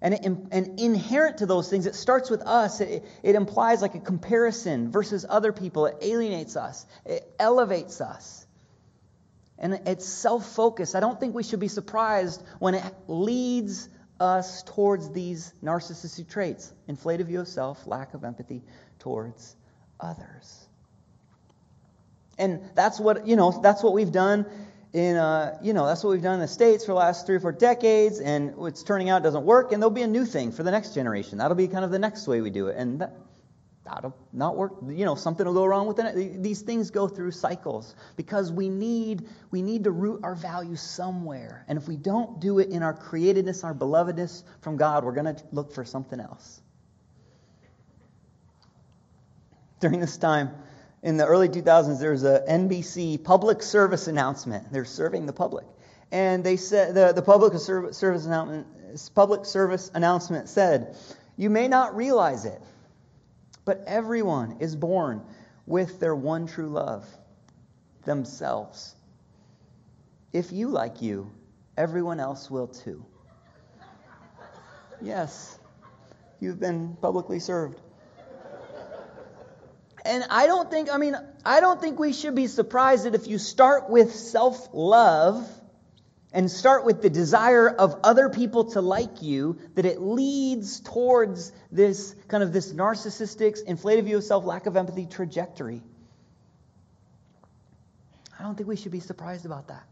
And, 0.00 0.48
and 0.50 0.80
inherent 0.80 1.38
to 1.38 1.46
those 1.46 1.70
things, 1.70 1.86
it 1.86 1.94
starts 1.94 2.28
with 2.28 2.42
us. 2.42 2.80
It, 2.80 3.04
it 3.22 3.36
implies 3.36 3.82
like 3.82 3.94
a 3.94 4.00
comparison 4.00 4.90
versus 4.90 5.24
other 5.28 5.52
people. 5.52 5.86
It 5.86 5.98
alienates 6.02 6.56
us, 6.56 6.84
it 7.06 7.32
elevates 7.38 8.00
us. 8.00 8.44
And 9.62 9.80
it's 9.86 10.04
self 10.04 10.54
focused. 10.54 10.94
I 10.96 11.00
don't 11.00 11.18
think 11.18 11.34
we 11.34 11.44
should 11.44 11.60
be 11.60 11.68
surprised 11.68 12.42
when 12.58 12.74
it 12.74 12.84
leads 13.06 13.88
us 14.20 14.62
towards 14.64 15.10
these 15.12 15.54
narcissistic 15.62 16.28
traits 16.28 16.72
inflated 16.88 17.28
view 17.28 17.40
of 17.40 17.48
self, 17.48 17.86
lack 17.86 18.12
of 18.14 18.24
empathy 18.24 18.62
towards 18.98 19.56
others. 20.00 20.68
And 22.38 22.60
that's 22.74 22.98
what, 22.98 23.26
you 23.26 23.36
know, 23.36 23.52
that's 23.62 23.82
what 23.82 23.92
we've 23.92 24.12
done 24.12 24.46
in, 24.92 25.16
uh, 25.16 25.58
you 25.62 25.72
know, 25.72 25.86
that's 25.86 26.02
what 26.04 26.10
we've 26.10 26.22
done 26.22 26.34
in 26.34 26.40
the 26.40 26.48
States 26.48 26.84
for 26.84 26.92
the 26.92 26.98
last 26.98 27.26
three 27.26 27.36
or 27.36 27.40
four 27.40 27.52
decades, 27.52 28.20
and 28.20 28.54
it's 28.66 28.82
turning 28.82 29.08
out 29.08 29.22
doesn't 29.22 29.44
work, 29.44 29.72
and 29.72 29.80
there'll 29.80 29.90
be 29.90 30.02
a 30.02 30.06
new 30.06 30.26
thing 30.26 30.52
for 30.52 30.62
the 30.62 30.70
next 30.70 30.94
generation. 30.94 31.38
That'll 31.38 31.56
be 31.56 31.68
kind 31.68 31.84
of 31.84 31.90
the 31.90 31.98
next 31.98 32.26
way 32.26 32.40
we 32.40 32.50
do 32.50 32.66
it. 32.66 32.76
And 32.76 33.00
that, 33.00 33.14
that'll 33.84 34.16
not 34.32 34.56
work. 34.56 34.74
You 34.86 35.04
know, 35.04 35.14
something 35.14 35.44
will 35.44 35.54
go 35.54 35.64
wrong 35.64 35.86
with 35.86 35.98
it. 35.98 36.42
These 36.42 36.62
things 36.62 36.90
go 36.90 37.08
through 37.08 37.32
cycles 37.32 37.94
because 38.16 38.52
we 38.52 38.68
need 38.68 39.28
we 39.50 39.62
need 39.62 39.84
to 39.84 39.90
root 39.90 40.20
our 40.22 40.34
values 40.34 40.80
somewhere. 40.80 41.64
And 41.68 41.78
if 41.78 41.88
we 41.88 41.96
don't 41.96 42.40
do 42.40 42.58
it 42.58 42.70
in 42.70 42.82
our 42.82 42.94
createdness, 42.94 43.64
our 43.64 43.74
belovedness 43.74 44.44
from 44.60 44.76
God, 44.76 45.04
we're 45.04 45.12
going 45.12 45.34
to 45.34 45.42
look 45.52 45.72
for 45.72 45.84
something 45.84 46.20
else. 46.20 46.60
During 49.80 49.98
this 49.98 50.16
time, 50.16 50.50
in 51.02 51.16
the 51.16 51.26
early 51.26 51.48
2000s, 51.48 51.98
there 51.98 52.12
was 52.12 52.22
a 52.22 52.44
NBC 52.48 53.24
public 53.24 53.62
service 53.62 54.06
announcement. 54.06 54.72
They're 54.72 54.84
serving 54.84 55.26
the 55.26 55.32
public, 55.32 55.66
and 56.12 56.44
they 56.44 56.56
said 56.56 56.94
the 56.94 57.12
the 57.12 57.22
public 57.22 57.54
service 57.58 58.26
announcement 58.26 58.66
public 59.14 59.44
service 59.44 59.90
announcement 59.92 60.48
said, 60.48 60.94
"You 61.36 61.50
may 61.50 61.66
not 61.66 61.96
realize 61.96 62.44
it." 62.44 62.62
But 63.64 63.84
everyone 63.86 64.56
is 64.60 64.74
born 64.74 65.22
with 65.66 66.00
their 66.00 66.14
one 66.14 66.46
true 66.46 66.68
love, 66.68 67.06
themselves. 68.04 68.94
If 70.32 70.52
you 70.52 70.68
like 70.68 71.02
you, 71.02 71.30
everyone 71.76 72.18
else 72.20 72.50
will 72.50 72.68
too. 72.68 73.04
Yes, 75.00 75.58
you've 76.40 76.60
been 76.60 76.96
publicly 77.00 77.40
served. 77.40 77.80
And 80.04 80.24
I 80.30 80.46
don't 80.46 80.70
think, 80.70 80.92
I 80.92 80.96
mean, 80.96 81.16
I 81.44 81.60
don't 81.60 81.80
think 81.80 81.98
we 81.98 82.12
should 82.12 82.34
be 82.34 82.48
surprised 82.48 83.04
that 83.04 83.14
if 83.14 83.28
you 83.28 83.38
start 83.38 83.88
with 83.88 84.14
self 84.14 84.68
love, 84.72 85.48
and 86.32 86.50
start 86.50 86.84
with 86.84 87.02
the 87.02 87.10
desire 87.10 87.68
of 87.68 88.00
other 88.04 88.28
people 88.28 88.64
to 88.72 88.80
like 88.80 89.22
you, 89.22 89.58
that 89.74 89.84
it 89.84 90.00
leads 90.00 90.80
towards 90.80 91.52
this 91.70 92.14
kind 92.28 92.42
of 92.42 92.52
this 92.52 92.72
narcissistic, 92.72 93.62
inflated 93.64 94.04
view 94.06 94.16
of 94.16 94.24
self, 94.24 94.44
lack 94.44 94.66
of 94.66 94.76
empathy 94.76 95.06
trajectory. 95.06 95.82
I 98.38 98.42
don't 98.42 98.56
think 98.56 98.68
we 98.68 98.76
should 98.76 98.92
be 98.92 99.00
surprised 99.00 99.46
about 99.46 99.68
that. 99.68 99.84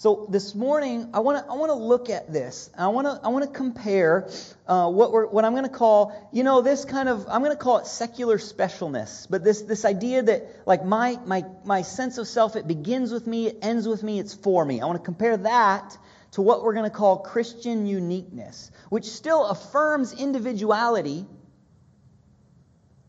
So 0.00 0.26
this 0.30 0.54
morning, 0.54 1.10
I 1.12 1.20
want 1.20 1.44
to 1.44 1.52
I 1.52 1.56
want 1.56 1.68
to 1.68 1.74
look 1.74 2.08
at 2.08 2.32
this. 2.32 2.70
I 2.74 2.88
want 2.88 3.06
to 3.06 3.20
I 3.22 3.28
want 3.28 3.44
to 3.44 3.50
compare 3.50 4.30
uh, 4.66 4.88
what 4.88 5.12
we're, 5.12 5.26
what 5.26 5.44
I'm 5.44 5.52
going 5.52 5.64
to 5.64 5.68
call 5.68 6.30
you 6.32 6.42
know 6.42 6.62
this 6.62 6.86
kind 6.86 7.06
of 7.06 7.26
I'm 7.28 7.42
going 7.42 7.54
to 7.54 7.62
call 7.62 7.80
it 7.80 7.86
secular 7.86 8.38
specialness, 8.38 9.26
but 9.28 9.44
this 9.44 9.60
this 9.60 9.84
idea 9.84 10.22
that 10.22 10.62
like 10.64 10.86
my 10.86 11.18
my 11.26 11.44
my 11.66 11.82
sense 11.82 12.16
of 12.16 12.26
self 12.26 12.56
it 12.56 12.66
begins 12.66 13.12
with 13.12 13.26
me, 13.26 13.48
it 13.48 13.58
ends 13.60 13.86
with 13.86 14.02
me, 14.02 14.18
it's 14.18 14.32
for 14.32 14.64
me. 14.64 14.80
I 14.80 14.86
want 14.86 14.98
to 14.98 15.04
compare 15.04 15.36
that 15.36 15.98
to 16.30 16.40
what 16.40 16.64
we're 16.64 16.72
going 16.72 16.90
to 16.90 16.96
call 16.96 17.18
Christian 17.18 17.86
uniqueness, 17.86 18.70
which 18.88 19.04
still 19.04 19.44
affirms 19.48 20.14
individuality, 20.14 21.26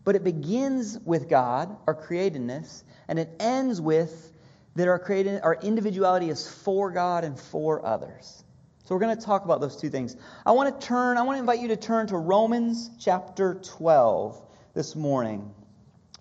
but 0.03 0.17
it 0.17 0.25
begins 0.25 0.99
with 0.99 1.29
God, 1.29 1.73
our 1.87 1.95
createdness, 1.95 2.83
and 3.07 3.17
it 3.17 3.29
ends 3.39 3.79
with 3.79 4.30
that 4.75 4.87
our 4.87 4.99
created 4.99 5.41
our 5.43 5.55
individuality 5.55 6.29
is 6.29 6.47
for 6.47 6.91
God 6.91 7.23
and 7.23 7.39
for 7.39 7.85
others. 7.85 8.43
So 8.83 8.95
we're 8.95 9.01
going 9.01 9.17
to 9.17 9.23
talk 9.23 9.45
about 9.45 9.61
those 9.61 9.77
two 9.77 9.89
things. 9.89 10.15
I 10.45 10.51
want 10.51 10.79
to 10.79 10.87
turn 10.87 11.17
I 11.17 11.23
want 11.23 11.37
to 11.37 11.39
invite 11.39 11.59
you 11.59 11.69
to 11.69 11.77
turn 11.77 12.07
to 12.07 12.17
Romans 12.17 12.89
chapter 12.99 13.55
12 13.55 14.41
this 14.73 14.95
morning. 14.95 15.53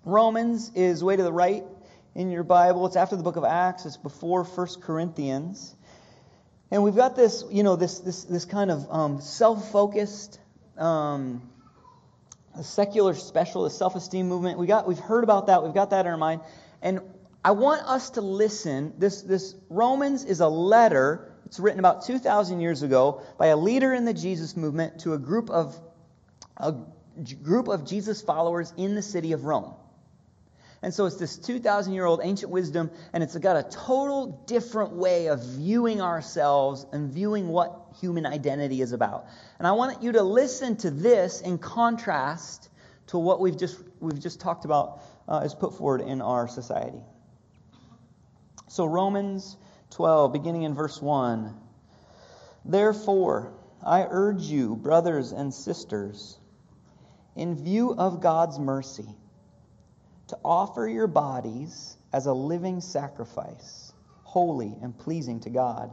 Romans 0.03 0.71
is 0.75 1.03
way 1.03 1.15
to 1.15 1.23
the 1.23 1.33
right 1.33 1.63
in 2.15 2.31
your 2.31 2.43
Bible. 2.43 2.85
It's 2.87 2.95
after 2.95 3.15
the 3.15 3.23
book 3.23 3.35
of 3.35 3.43
Acts, 3.43 3.85
it's 3.85 3.97
before 3.97 4.43
1 4.43 4.67
Corinthians. 4.81 5.75
And 6.71 6.83
we've 6.83 6.95
got 6.95 7.15
this, 7.15 7.43
you 7.51 7.63
know, 7.63 7.75
this, 7.75 7.99
this, 7.99 8.23
this 8.23 8.45
kind 8.45 8.71
of 8.71 8.87
um, 8.89 9.21
self 9.21 9.71
focused, 9.71 10.39
um, 10.77 11.49
secular 12.61 13.13
specialist 13.13 13.77
self 13.77 13.95
esteem 13.95 14.27
movement. 14.27 14.57
We 14.57 14.67
got, 14.67 14.87
we've 14.87 14.99
heard 14.99 15.23
about 15.23 15.47
that, 15.47 15.63
we've 15.63 15.73
got 15.73 15.89
that 15.91 16.05
in 16.05 16.11
our 16.11 16.17
mind. 16.17 16.41
And 16.81 17.01
I 17.43 17.51
want 17.51 17.81
us 17.87 18.11
to 18.11 18.21
listen. 18.21 18.93
This, 18.97 19.21
this 19.23 19.55
Romans 19.69 20.23
is 20.23 20.41
a 20.41 20.47
letter. 20.47 21.33
It's 21.45 21.59
written 21.59 21.79
about 21.79 22.05
2,000 22.05 22.59
years 22.59 22.83
ago 22.83 23.23
by 23.37 23.47
a 23.47 23.57
leader 23.57 23.93
in 23.93 24.05
the 24.05 24.13
Jesus 24.13 24.55
movement 24.55 24.99
to 25.01 25.13
a 25.13 25.17
group 25.17 25.49
of 25.49 25.79
a 26.57 26.75
group 27.43 27.67
of 27.67 27.85
Jesus 27.85 28.21
followers 28.21 28.73
in 28.77 28.95
the 28.95 29.01
city 29.01 29.31
of 29.31 29.45
Rome. 29.45 29.73
And 30.83 30.93
so 30.93 31.05
it's 31.05 31.17
this 31.17 31.37
2,000 31.37 31.93
year 31.93 32.05
old 32.05 32.21
ancient 32.23 32.51
wisdom, 32.51 32.89
and 33.13 33.23
it's 33.23 33.35
got 33.37 33.57
a 33.57 33.63
total 33.63 34.43
different 34.47 34.93
way 34.93 35.27
of 35.27 35.43
viewing 35.43 36.01
ourselves 36.01 36.85
and 36.91 37.11
viewing 37.11 37.47
what 37.47 37.95
human 37.99 38.25
identity 38.25 38.81
is 38.81 38.91
about. 38.91 39.25
And 39.59 39.67
I 39.67 39.73
want 39.73 40.01
you 40.01 40.13
to 40.13 40.23
listen 40.23 40.77
to 40.77 40.91
this 40.91 41.41
in 41.41 41.57
contrast 41.57 42.69
to 43.07 43.17
what 43.17 43.39
we've 43.39 43.57
just, 43.57 43.79
we've 43.99 44.19
just 44.19 44.39
talked 44.39 44.65
about 44.65 45.01
uh, 45.27 45.41
is 45.45 45.53
put 45.53 45.77
forward 45.77 46.01
in 46.01 46.21
our 46.21 46.47
society. 46.47 47.01
So, 48.71 48.85
Romans 48.85 49.57
12, 49.89 50.31
beginning 50.31 50.63
in 50.63 50.75
verse 50.75 51.01
1. 51.01 51.53
Therefore, 52.63 53.51
I 53.83 54.07
urge 54.09 54.43
you, 54.43 54.77
brothers 54.77 55.33
and 55.33 55.53
sisters, 55.53 56.37
in 57.35 57.61
view 57.61 57.93
of 57.93 58.21
God's 58.21 58.57
mercy, 58.59 59.09
to 60.27 60.37
offer 60.45 60.87
your 60.87 61.07
bodies 61.07 61.97
as 62.13 62.27
a 62.27 62.33
living 62.33 62.79
sacrifice, 62.79 63.91
holy 64.23 64.73
and 64.81 64.97
pleasing 64.97 65.41
to 65.41 65.49
God. 65.49 65.91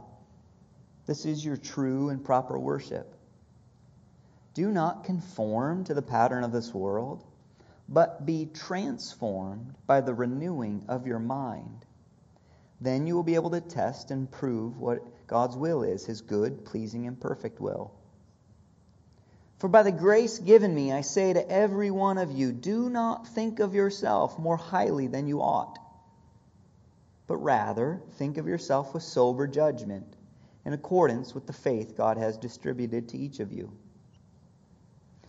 This 1.05 1.25
is 1.25 1.43
your 1.43 1.57
true 1.57 2.07
and 2.07 2.23
proper 2.23 2.57
worship. 2.57 3.13
Do 4.53 4.71
not 4.71 5.03
conform 5.03 5.83
to 5.83 5.93
the 5.93 6.01
pattern 6.01 6.45
of 6.45 6.53
this 6.53 6.73
world, 6.73 7.25
but 7.89 8.25
be 8.25 8.45
transformed 8.45 9.75
by 9.85 9.99
the 9.99 10.13
renewing 10.13 10.85
of 10.87 11.05
your 11.05 11.19
mind. 11.19 11.85
Then 12.81 13.07
you 13.07 13.15
will 13.15 13.23
be 13.23 13.35
able 13.35 13.49
to 13.51 13.61
test 13.61 14.11
and 14.11 14.31
prove 14.31 14.77
what 14.77 15.27
God's 15.27 15.57
will 15.57 15.83
is, 15.83 16.05
his 16.05 16.21
good, 16.21 16.65
pleasing, 16.65 17.07
and 17.07 17.19
perfect 17.19 17.59
will. 17.59 17.91
For 19.57 19.67
by 19.67 19.83
the 19.83 19.91
grace 19.91 20.39
given 20.39 20.73
me, 20.73 20.93
I 20.93 21.01
say 21.01 21.33
to 21.33 21.51
every 21.51 21.91
one 21.91 22.17
of 22.17 22.31
you, 22.31 22.53
do 22.53 22.89
not 22.89 23.27
think 23.27 23.59
of 23.59 23.75
yourself 23.75 24.39
more 24.39 24.55
highly 24.55 25.07
than 25.07 25.27
you 25.27 25.41
ought, 25.41 25.77
but 27.27 27.37
rather 27.37 28.01
think 28.13 28.37
of 28.37 28.47
yourself 28.47 28.93
with 28.93 29.03
sober 29.03 29.47
judgment, 29.47 30.15
in 30.63 30.71
accordance 30.71 31.35
with 31.35 31.45
the 31.45 31.53
faith 31.53 31.97
God 31.97 32.17
has 32.17 32.37
distributed 32.37 33.09
to 33.09 33.17
each 33.17 33.41
of 33.41 33.51
you. 33.51 33.73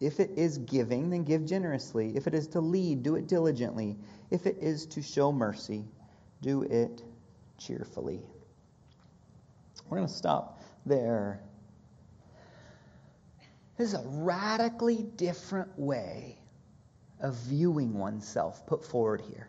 if 0.00 0.18
it 0.18 0.30
is 0.36 0.58
giving, 0.58 1.10
then 1.10 1.24
give 1.24 1.44
generously. 1.44 2.16
If 2.16 2.26
it 2.26 2.34
is 2.34 2.48
to 2.48 2.60
lead, 2.60 3.02
do 3.02 3.16
it 3.16 3.28
diligently. 3.28 3.98
If 4.30 4.46
it 4.46 4.56
is 4.60 4.86
to 4.86 5.02
show 5.02 5.30
mercy, 5.30 5.84
do 6.42 6.62
it 6.62 7.02
cheerfully. 7.58 8.22
We're 9.88 9.98
going 9.98 10.08
to 10.08 10.14
stop 10.14 10.62
there 10.86 11.42
this 13.80 13.94
is 13.94 13.94
a 13.94 14.04
radically 14.08 15.04
different 15.16 15.70
way 15.78 16.38
of 17.18 17.34
viewing 17.34 17.94
oneself 17.94 18.66
put 18.66 18.84
forward 18.84 19.22
here. 19.22 19.48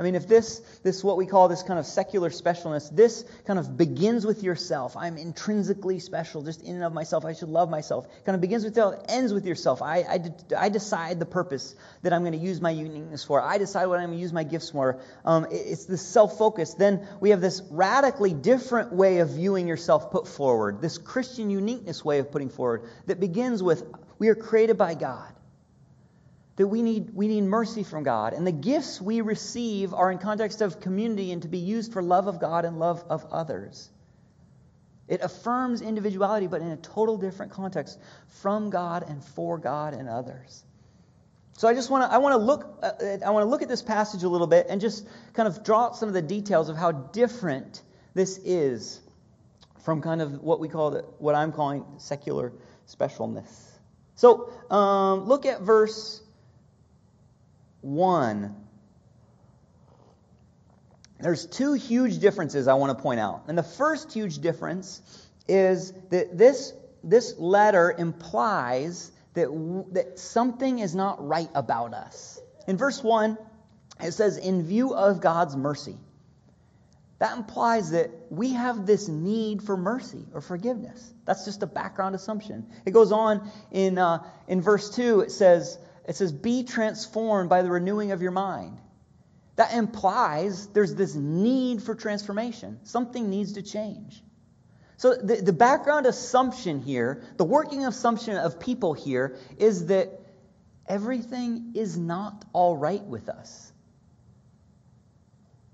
I 0.00 0.02
mean, 0.02 0.14
if 0.14 0.26
this, 0.26 0.60
this 0.82 1.04
what 1.04 1.18
we 1.18 1.26
call 1.26 1.48
this 1.48 1.62
kind 1.62 1.78
of 1.78 1.84
secular 1.84 2.30
specialness, 2.30 2.88
this 2.90 3.22
kind 3.46 3.58
of 3.58 3.76
begins 3.76 4.24
with 4.24 4.42
yourself. 4.42 4.96
I'm 4.96 5.18
intrinsically 5.18 5.98
special, 5.98 6.42
just 6.42 6.62
in 6.62 6.76
and 6.76 6.84
of 6.84 6.94
myself. 6.94 7.26
I 7.26 7.34
should 7.34 7.50
love 7.50 7.68
myself. 7.68 8.06
Kind 8.24 8.34
of 8.34 8.40
begins 8.40 8.64
with 8.64 8.74
yourself, 8.74 9.04
ends 9.10 9.34
with 9.34 9.44
yourself. 9.44 9.82
I, 9.82 9.98
I, 9.98 10.20
I 10.56 10.68
decide 10.70 11.20
the 11.20 11.26
purpose 11.26 11.74
that 12.00 12.14
I'm 12.14 12.22
going 12.22 12.32
to 12.32 12.38
use 12.38 12.62
my 12.62 12.70
uniqueness 12.70 13.24
for. 13.24 13.42
I 13.42 13.58
decide 13.58 13.88
what 13.88 13.98
I'm 13.98 14.06
going 14.06 14.16
to 14.16 14.22
use 14.22 14.32
my 14.32 14.42
gifts 14.42 14.70
for. 14.70 15.02
Um, 15.26 15.44
it, 15.44 15.56
it's 15.66 15.84
this 15.84 16.00
self 16.00 16.38
focus. 16.38 16.72
Then 16.72 17.06
we 17.20 17.28
have 17.28 17.42
this 17.42 17.60
radically 17.70 18.32
different 18.32 18.94
way 18.94 19.18
of 19.18 19.28
viewing 19.28 19.68
yourself 19.68 20.10
put 20.10 20.26
forward, 20.26 20.80
this 20.80 20.96
Christian 20.96 21.50
uniqueness 21.50 22.02
way 22.02 22.20
of 22.20 22.32
putting 22.32 22.48
forward 22.48 22.84
that 23.04 23.20
begins 23.20 23.62
with 23.62 23.84
we 24.18 24.28
are 24.28 24.34
created 24.34 24.78
by 24.78 24.94
God 24.94 25.30
that 26.60 26.66
we 26.66 26.82
need, 26.82 27.14
we 27.14 27.26
need 27.26 27.40
mercy 27.44 27.82
from 27.82 28.02
God. 28.02 28.34
And 28.34 28.46
the 28.46 28.52
gifts 28.52 29.00
we 29.00 29.22
receive 29.22 29.94
are 29.94 30.12
in 30.12 30.18
context 30.18 30.60
of 30.60 30.78
community 30.78 31.32
and 31.32 31.40
to 31.40 31.48
be 31.48 31.56
used 31.56 31.90
for 31.90 32.02
love 32.02 32.26
of 32.26 32.38
God 32.38 32.66
and 32.66 32.78
love 32.78 33.02
of 33.08 33.24
others. 33.32 33.88
It 35.08 35.22
affirms 35.22 35.80
individuality, 35.80 36.48
but 36.48 36.60
in 36.60 36.68
a 36.68 36.76
total 36.76 37.16
different 37.16 37.52
context 37.52 37.98
from 38.42 38.68
God 38.68 39.08
and 39.08 39.24
for 39.24 39.56
God 39.56 39.94
and 39.94 40.06
others. 40.06 40.62
So 41.56 41.66
I 41.66 41.72
just 41.72 41.88
want 41.88 42.04
to 42.04 42.14
I 42.14 42.18
want 42.18 42.34
to 42.34 42.36
look 42.36 42.78
uh, 42.82 42.92
I 43.24 43.30
want 43.30 43.46
to 43.46 43.48
look 43.48 43.62
at 43.62 43.68
this 43.68 43.80
passage 43.80 44.22
a 44.22 44.28
little 44.28 44.46
bit 44.46 44.66
and 44.68 44.82
just 44.82 45.08
kind 45.32 45.48
of 45.48 45.64
draw 45.64 45.86
out 45.86 45.96
some 45.96 46.08
of 46.08 46.14
the 46.14 46.20
details 46.20 46.68
of 46.68 46.76
how 46.76 46.92
different 46.92 47.80
this 48.12 48.36
is 48.36 49.00
from 49.82 50.02
kind 50.02 50.20
of 50.20 50.42
what 50.42 50.60
we 50.60 50.68
call 50.68 50.90
the, 50.90 51.00
what 51.16 51.34
I'm 51.34 51.52
calling 51.52 51.86
secular 51.96 52.52
specialness. 52.86 53.50
So 54.14 54.52
um, 54.70 55.24
look 55.24 55.46
at 55.46 55.62
verse 55.62 56.20
1. 57.82 58.54
There's 61.20 61.46
two 61.46 61.74
huge 61.74 62.18
differences 62.18 62.66
I 62.66 62.74
want 62.74 62.96
to 62.96 63.02
point 63.02 63.20
out. 63.20 63.44
And 63.48 63.56
the 63.56 63.62
first 63.62 64.12
huge 64.12 64.38
difference 64.38 65.02
is 65.48 65.92
that 66.10 66.36
this, 66.36 66.72
this 67.04 67.38
letter 67.38 67.94
implies 67.96 69.12
that, 69.34 69.48
that 69.92 70.18
something 70.18 70.78
is 70.78 70.94
not 70.94 71.26
right 71.26 71.50
about 71.54 71.94
us. 71.94 72.40
In 72.66 72.76
verse 72.76 73.02
1, 73.02 73.36
it 74.02 74.12
says, 74.12 74.38
in 74.38 74.62
view 74.62 74.94
of 74.94 75.20
God's 75.20 75.56
mercy. 75.56 75.96
That 77.18 77.36
implies 77.36 77.90
that 77.90 78.10
we 78.30 78.54
have 78.54 78.86
this 78.86 79.06
need 79.06 79.62
for 79.62 79.76
mercy 79.76 80.24
or 80.32 80.40
forgiveness. 80.40 81.12
That's 81.26 81.44
just 81.44 81.62
a 81.62 81.66
background 81.66 82.14
assumption. 82.14 82.66
It 82.86 82.92
goes 82.92 83.12
on 83.12 83.50
in, 83.70 83.98
uh, 83.98 84.24
in 84.48 84.62
verse 84.62 84.88
2, 84.88 85.20
it 85.20 85.30
says, 85.30 85.78
it 86.10 86.16
says, 86.16 86.32
Be 86.32 86.64
transformed 86.64 87.48
by 87.48 87.62
the 87.62 87.70
renewing 87.70 88.10
of 88.10 88.20
your 88.20 88.32
mind. 88.32 88.76
That 89.54 89.72
implies 89.72 90.66
there's 90.66 90.92
this 90.96 91.14
need 91.14 91.84
for 91.84 91.94
transformation. 91.94 92.80
Something 92.82 93.30
needs 93.30 93.52
to 93.52 93.62
change. 93.62 94.20
So, 94.96 95.14
the, 95.14 95.36
the 95.36 95.52
background 95.52 96.06
assumption 96.06 96.82
here, 96.82 97.22
the 97.36 97.44
working 97.44 97.86
assumption 97.86 98.36
of 98.36 98.58
people 98.58 98.92
here, 98.92 99.36
is 99.56 99.86
that 99.86 100.20
everything 100.84 101.74
is 101.76 101.96
not 101.96 102.44
all 102.52 102.76
right 102.76 103.04
with 103.04 103.28
us. 103.28 103.72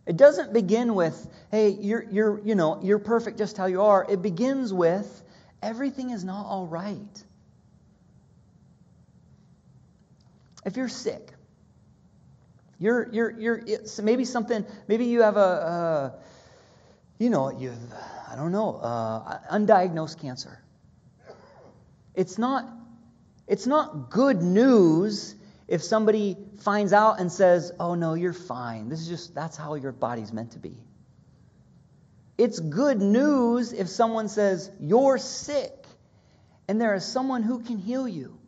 It 0.04 0.18
doesn't 0.18 0.52
begin 0.52 0.94
with, 0.94 1.26
hey, 1.50 1.70
you're, 1.70 2.02
you're, 2.02 2.40
you 2.44 2.56
know, 2.56 2.78
you're 2.82 2.98
perfect 2.98 3.38
just 3.38 3.56
how 3.56 3.66
you 3.66 3.80
are. 3.80 4.06
It 4.06 4.20
begins 4.20 4.70
with, 4.70 5.22
everything 5.62 6.10
is 6.10 6.24
not 6.24 6.44
all 6.44 6.66
right. 6.66 7.24
If 10.66 10.76
you're 10.76 10.90
sick, 10.90 11.32
you're, 12.78 13.08
you're, 13.10 13.30
you're, 13.38 13.62
maybe 14.02 14.26
something, 14.26 14.66
maybe 14.88 15.06
you 15.06 15.22
have 15.22 15.38
a, 15.38 16.18
you 17.18 17.30
know, 17.30 17.58
you 17.58 17.72
I 18.30 18.34
don't 18.34 18.52
know, 18.52 18.76
uh, 18.76 19.38
undiagnosed 19.50 20.20
cancer. 20.20 20.60
It's 22.14 22.36
not, 22.36 22.68
it's 23.46 23.66
not 23.66 24.10
good 24.10 24.42
news 24.42 25.34
if 25.68 25.82
somebody 25.82 26.36
finds 26.58 26.92
out 26.92 27.20
and 27.20 27.30
says, 27.30 27.72
oh 27.80 27.94
no, 27.94 28.14
you're 28.14 28.32
fine. 28.32 28.88
This 28.88 29.00
is 29.00 29.08
just, 29.08 29.34
that's 29.34 29.56
how 29.56 29.74
your 29.76 29.92
body's 29.92 30.32
meant 30.32 30.52
to 30.52 30.58
be. 30.58 30.76
It's 32.36 32.60
good 32.60 33.00
news 33.00 33.72
if 33.72 33.88
someone 33.88 34.28
says, 34.28 34.70
you're 34.80 35.16
sick 35.16 35.72
and 36.68 36.80
there 36.80 36.94
is 36.94 37.04
someone 37.04 37.42
who 37.42 37.60
can 37.60 37.78
heal 37.78 38.06
you. 38.06 38.38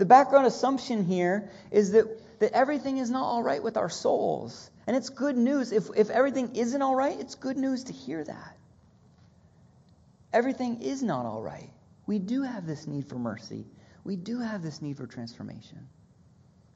The 0.00 0.06
background 0.06 0.46
assumption 0.46 1.04
here 1.04 1.50
is 1.70 1.92
that, 1.92 2.06
that 2.40 2.52
everything 2.52 2.96
is 2.96 3.10
not 3.10 3.22
all 3.22 3.42
right 3.42 3.62
with 3.62 3.76
our 3.76 3.90
souls. 3.90 4.70
And 4.86 4.96
it's 4.96 5.10
good 5.10 5.36
news. 5.36 5.72
If, 5.72 5.90
if 5.94 6.08
everything 6.08 6.56
isn't 6.56 6.80
all 6.80 6.96
right, 6.96 7.20
it's 7.20 7.34
good 7.34 7.58
news 7.58 7.84
to 7.84 7.92
hear 7.92 8.24
that. 8.24 8.56
Everything 10.32 10.80
is 10.80 11.02
not 11.02 11.26
all 11.26 11.42
right. 11.42 11.68
We 12.06 12.18
do 12.18 12.40
have 12.40 12.66
this 12.66 12.86
need 12.86 13.08
for 13.08 13.16
mercy. 13.16 13.66
We 14.02 14.16
do 14.16 14.40
have 14.40 14.62
this 14.62 14.80
need 14.80 14.96
for 14.96 15.06
transformation. 15.06 15.86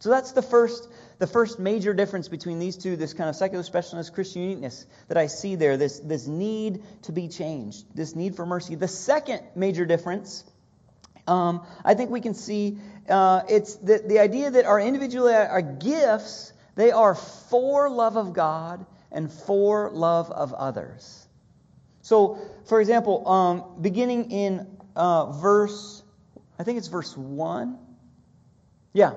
So 0.01 0.11
that's 0.11 0.33
the 0.33 0.43
first, 0.43 0.87
the 1.19 1.27
first 1.27 1.59
major 1.59 1.95
difference 1.95 2.29
between 2.29 2.59
these 2.59 2.77
two, 2.77 2.95
this 2.95 3.15
kind 3.15 3.31
of 3.31 3.37
secular 3.37 3.65
specialness, 3.65 4.13
Christian 4.13 4.43
uniqueness 4.43 4.85
that 5.09 5.17
I 5.17 5.29
see 5.29 5.55
there, 5.55 5.79
this, 5.79 5.99
this 5.99 6.27
need 6.27 6.83
to 7.05 7.13
be 7.13 7.29
changed, 7.29 7.87
this 7.95 8.15
need 8.15 8.37
for 8.37 8.45
mercy. 8.45 8.75
The 8.75 8.87
second 8.87 9.41
major 9.57 9.87
difference, 9.87 10.45
um, 11.27 11.67
I 11.85 11.95
think 11.95 12.11
we 12.11 12.21
can 12.21 12.35
see, 12.35 12.79
uh, 13.09 13.43
it's 13.49 13.77
the, 13.77 14.03
the 14.07 14.19
idea 14.19 14.51
that 14.51 14.65
our 14.65 14.81
individual 14.81 15.29
our 15.29 15.63
gifts, 15.63 16.53
they 16.75 16.91
are 16.91 17.15
for 17.15 17.91
love 17.91 18.17
of 18.17 18.33
God 18.33 18.85
and 19.11 19.33
for 19.33 19.91
love 19.91 20.31
of 20.31 20.53
others. 20.53 21.27
So, 22.03 22.39
for 22.67 22.81
example, 22.81 23.27
um, 23.29 23.65
beginning 23.81 24.31
in 24.31 24.79
uh, 24.97 25.33
verse, 25.33 26.03
I 26.59 26.65
think 26.65 26.79
it's 26.79 26.89
verse 26.89 27.17
1. 27.17 27.79
Yeah, 28.93 29.15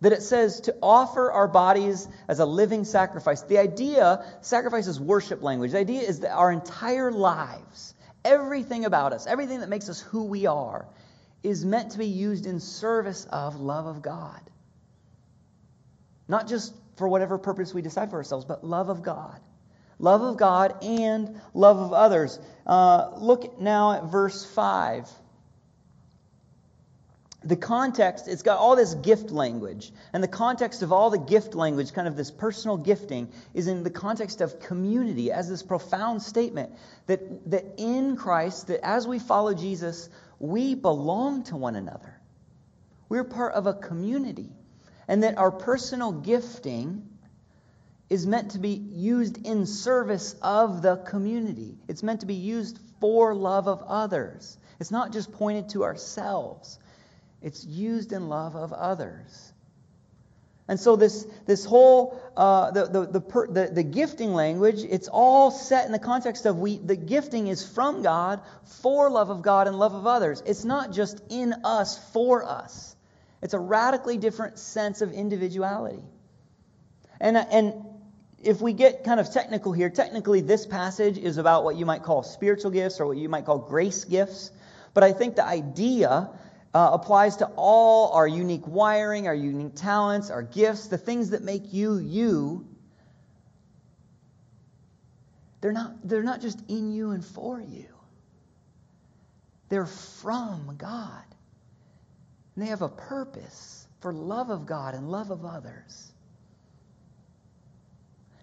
that 0.00 0.12
it 0.12 0.22
says 0.22 0.60
to 0.62 0.76
offer 0.82 1.30
our 1.30 1.48
bodies 1.48 2.08
as 2.28 2.38
a 2.38 2.46
living 2.46 2.84
sacrifice. 2.84 3.42
The 3.42 3.58
idea, 3.58 4.24
sacrifice 4.42 4.86
is 4.86 5.00
worship 5.00 5.42
language. 5.42 5.72
The 5.72 5.78
idea 5.78 6.02
is 6.02 6.20
that 6.20 6.32
our 6.32 6.52
entire 6.52 7.10
lives, 7.10 7.94
everything 8.24 8.84
about 8.84 9.12
us, 9.12 9.26
everything 9.26 9.60
that 9.60 9.68
makes 9.68 9.88
us 9.88 10.00
who 10.00 10.24
we 10.24 10.46
are, 10.46 10.86
is 11.42 11.64
meant 11.64 11.92
to 11.92 11.98
be 11.98 12.06
used 12.06 12.46
in 12.46 12.60
service 12.60 13.26
of 13.30 13.60
love 13.60 13.86
of 13.86 14.02
God. 14.02 14.40
Not 16.26 16.48
just 16.48 16.74
for 16.96 17.08
whatever 17.08 17.38
purpose 17.38 17.72
we 17.72 17.82
decide 17.82 18.10
for 18.10 18.16
ourselves, 18.16 18.44
but 18.44 18.64
love 18.64 18.88
of 18.88 19.02
God. 19.02 19.40
Love 19.98 20.22
of 20.22 20.36
God 20.36 20.82
and 20.82 21.40
love 21.54 21.78
of 21.78 21.92
others. 21.92 22.38
Uh, 22.66 23.10
look 23.16 23.60
now 23.60 23.92
at 23.92 24.04
verse 24.04 24.44
5 24.44 25.08
the 27.44 27.56
context, 27.56 28.26
it's 28.26 28.42
got 28.42 28.58
all 28.58 28.74
this 28.74 28.94
gift 28.94 29.30
language. 29.30 29.92
And 30.12 30.22
the 30.22 30.28
context 30.28 30.82
of 30.82 30.92
all 30.92 31.10
the 31.10 31.18
gift 31.18 31.54
language, 31.54 31.92
kind 31.92 32.08
of 32.08 32.16
this 32.16 32.32
personal 32.32 32.76
gifting, 32.76 33.28
is 33.54 33.68
in 33.68 33.84
the 33.84 33.90
context 33.90 34.40
of 34.40 34.58
community 34.58 35.30
as 35.30 35.48
this 35.48 35.62
profound 35.62 36.20
statement 36.20 36.72
that, 37.06 37.50
that 37.50 37.64
in 37.78 38.16
Christ, 38.16 38.66
that 38.66 38.84
as 38.84 39.06
we 39.06 39.20
follow 39.20 39.54
Jesus, 39.54 40.08
we 40.38 40.74
belong 40.74 41.44
to 41.44 41.56
one 41.56 41.76
another. 41.76 42.20
We're 43.08 43.24
part 43.24 43.54
of 43.54 43.66
a 43.66 43.74
community. 43.74 44.50
And 45.06 45.22
that 45.22 45.38
our 45.38 45.50
personal 45.50 46.12
gifting 46.12 47.08
is 48.10 48.26
meant 48.26 48.52
to 48.52 48.58
be 48.58 48.70
used 48.70 49.46
in 49.46 49.66
service 49.66 50.34
of 50.42 50.82
the 50.82 50.96
community. 50.96 51.78
It's 51.88 52.02
meant 52.02 52.20
to 52.20 52.26
be 52.26 52.34
used 52.34 52.78
for 53.00 53.34
love 53.34 53.68
of 53.68 53.82
others. 53.82 54.58
It's 54.80 54.90
not 54.90 55.12
just 55.12 55.32
pointed 55.32 55.70
to 55.70 55.84
ourselves. 55.84 56.78
It's 57.42 57.64
used 57.64 58.12
in 58.12 58.28
love 58.28 58.54
of 58.54 58.72
others. 58.72 59.52
And 60.68 60.78
so 60.78 60.96
this, 60.96 61.26
this 61.46 61.64
whole, 61.64 62.20
uh, 62.36 62.70
the, 62.70 62.84
the, 62.84 63.06
the, 63.06 63.20
per, 63.22 63.46
the, 63.46 63.68
the 63.72 63.82
gifting 63.82 64.34
language, 64.34 64.84
it's 64.84 65.08
all 65.08 65.50
set 65.50 65.86
in 65.86 65.92
the 65.92 65.98
context 65.98 66.44
of 66.44 66.58
we, 66.58 66.76
the 66.76 66.94
gifting 66.94 67.46
is 67.46 67.66
from 67.66 68.02
God 68.02 68.42
for 68.82 69.10
love 69.10 69.30
of 69.30 69.40
God 69.40 69.66
and 69.66 69.78
love 69.78 69.94
of 69.94 70.06
others. 70.06 70.42
It's 70.44 70.66
not 70.66 70.92
just 70.92 71.22
in 71.30 71.54
us 71.64 71.98
for 72.12 72.44
us. 72.44 72.94
It's 73.40 73.54
a 73.54 73.58
radically 73.58 74.18
different 74.18 74.58
sense 74.58 75.00
of 75.00 75.12
individuality. 75.12 76.02
And, 77.18 77.38
and 77.38 77.72
if 78.42 78.60
we 78.60 78.74
get 78.74 79.04
kind 79.04 79.20
of 79.20 79.32
technical 79.32 79.72
here, 79.72 79.88
technically 79.88 80.42
this 80.42 80.66
passage 80.66 81.16
is 81.16 81.38
about 81.38 81.64
what 81.64 81.76
you 81.76 81.86
might 81.86 82.02
call 82.02 82.22
spiritual 82.22 82.72
gifts 82.72 83.00
or 83.00 83.06
what 83.06 83.16
you 83.16 83.30
might 83.30 83.46
call 83.46 83.58
grace 83.58 84.04
gifts. 84.04 84.50
But 84.92 85.02
I 85.02 85.12
think 85.12 85.36
the 85.36 85.46
idea 85.46 86.28
uh, 86.74 86.90
applies 86.92 87.36
to 87.36 87.46
all 87.56 88.12
our 88.12 88.26
unique 88.26 88.66
wiring, 88.66 89.26
our 89.26 89.34
unique 89.34 89.74
talents, 89.74 90.30
our 90.30 90.42
gifts, 90.42 90.88
the 90.88 90.98
things 90.98 91.30
that 91.30 91.42
make 91.42 91.72
you 91.72 91.98
you. 91.98 92.66
They're 95.60 95.72
not, 95.72 95.96
they're 96.04 96.22
not 96.22 96.40
just 96.40 96.62
in 96.68 96.92
you 96.92 97.10
and 97.10 97.24
for 97.24 97.60
you, 97.60 97.88
they're 99.68 99.86
from 99.86 100.76
God. 100.76 101.24
And 102.54 102.64
they 102.64 102.70
have 102.70 102.82
a 102.82 102.88
purpose 102.88 103.86
for 104.00 104.12
love 104.12 104.50
of 104.50 104.66
God 104.66 104.94
and 104.94 105.10
love 105.10 105.30
of 105.30 105.44
others. 105.44 106.12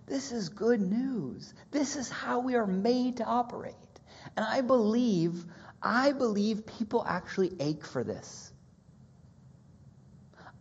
This 0.07 0.31
is 0.31 0.49
good 0.49 0.79
news. 0.79 1.53
This 1.71 1.95
is 1.95 2.09
how 2.09 2.39
we 2.39 2.55
are 2.55 2.67
made 2.67 3.17
to 3.17 3.25
operate. 3.25 3.75
And 4.37 4.45
I 4.45 4.61
believe 4.61 5.43
I 5.85 6.13
believe 6.13 6.65
people 6.65 7.05
actually 7.07 7.53
ache 7.59 7.85
for 7.85 8.03
this. 8.03 8.51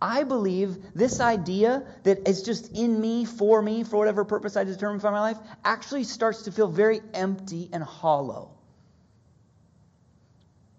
I 0.01 0.25
believe 0.25 0.77
this 0.95 1.19
idea 1.19 1.83
that 2.03 2.29
it's 2.29 2.43
just 2.43 2.77
in 2.77 3.01
me, 3.01 3.25
for 3.25 3.63
me, 3.63 3.85
for 3.85 3.97
whatever 3.97 4.27
purpose 4.27 4.55
I 4.55 4.65
determine 4.65 5.01
for 5.01 5.11
my 5.11 5.21
life, 5.21 5.39
actually 5.65 6.05
starts 6.05 6.43
to 6.43 6.53
feel 6.53 6.69
very 6.69 7.01
empty 7.15 7.71
and 7.73 7.83
hollow. 7.83 8.51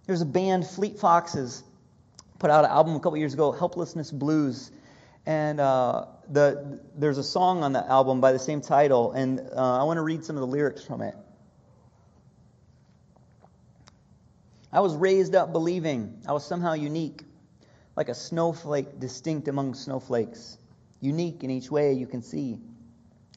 There's 0.05 0.21
a 0.21 0.27
band, 0.27 0.67
Fleet 0.67 0.99
Foxes, 0.99 1.63
put 2.37 2.51
out 2.51 2.65
an 2.65 2.69
album 2.69 2.95
a 2.95 2.99
couple 2.99 3.17
years 3.17 3.33
ago, 3.33 3.51
Helplessness 3.51 4.11
Blues. 4.11 4.69
And 5.25 5.59
uh, 5.59 6.05
the, 6.29 6.79
there's 6.95 7.17
a 7.17 7.23
song 7.23 7.63
on 7.63 7.73
the 7.73 7.83
album 7.83 8.21
by 8.21 8.31
the 8.31 8.37
same 8.37 8.61
title, 8.61 9.11
and 9.13 9.39
uh, 9.39 9.79
I 9.79 9.85
want 9.85 9.97
to 9.97 10.03
read 10.03 10.23
some 10.23 10.35
of 10.35 10.41
the 10.41 10.47
lyrics 10.47 10.83
from 10.83 11.01
it. 11.01 11.15
I 14.75 14.81
was 14.81 14.93
raised 14.93 15.35
up 15.35 15.53
believing 15.53 16.21
I 16.27 16.33
was 16.33 16.45
somehow 16.45 16.73
unique, 16.73 17.23
like 17.95 18.09
a 18.09 18.13
snowflake 18.13 18.99
distinct 18.99 19.47
among 19.47 19.73
snowflakes, 19.73 20.57
unique 20.99 21.45
in 21.45 21.49
each 21.49 21.71
way 21.71 21.93
you 21.93 22.05
can 22.05 22.21
see. 22.21 22.59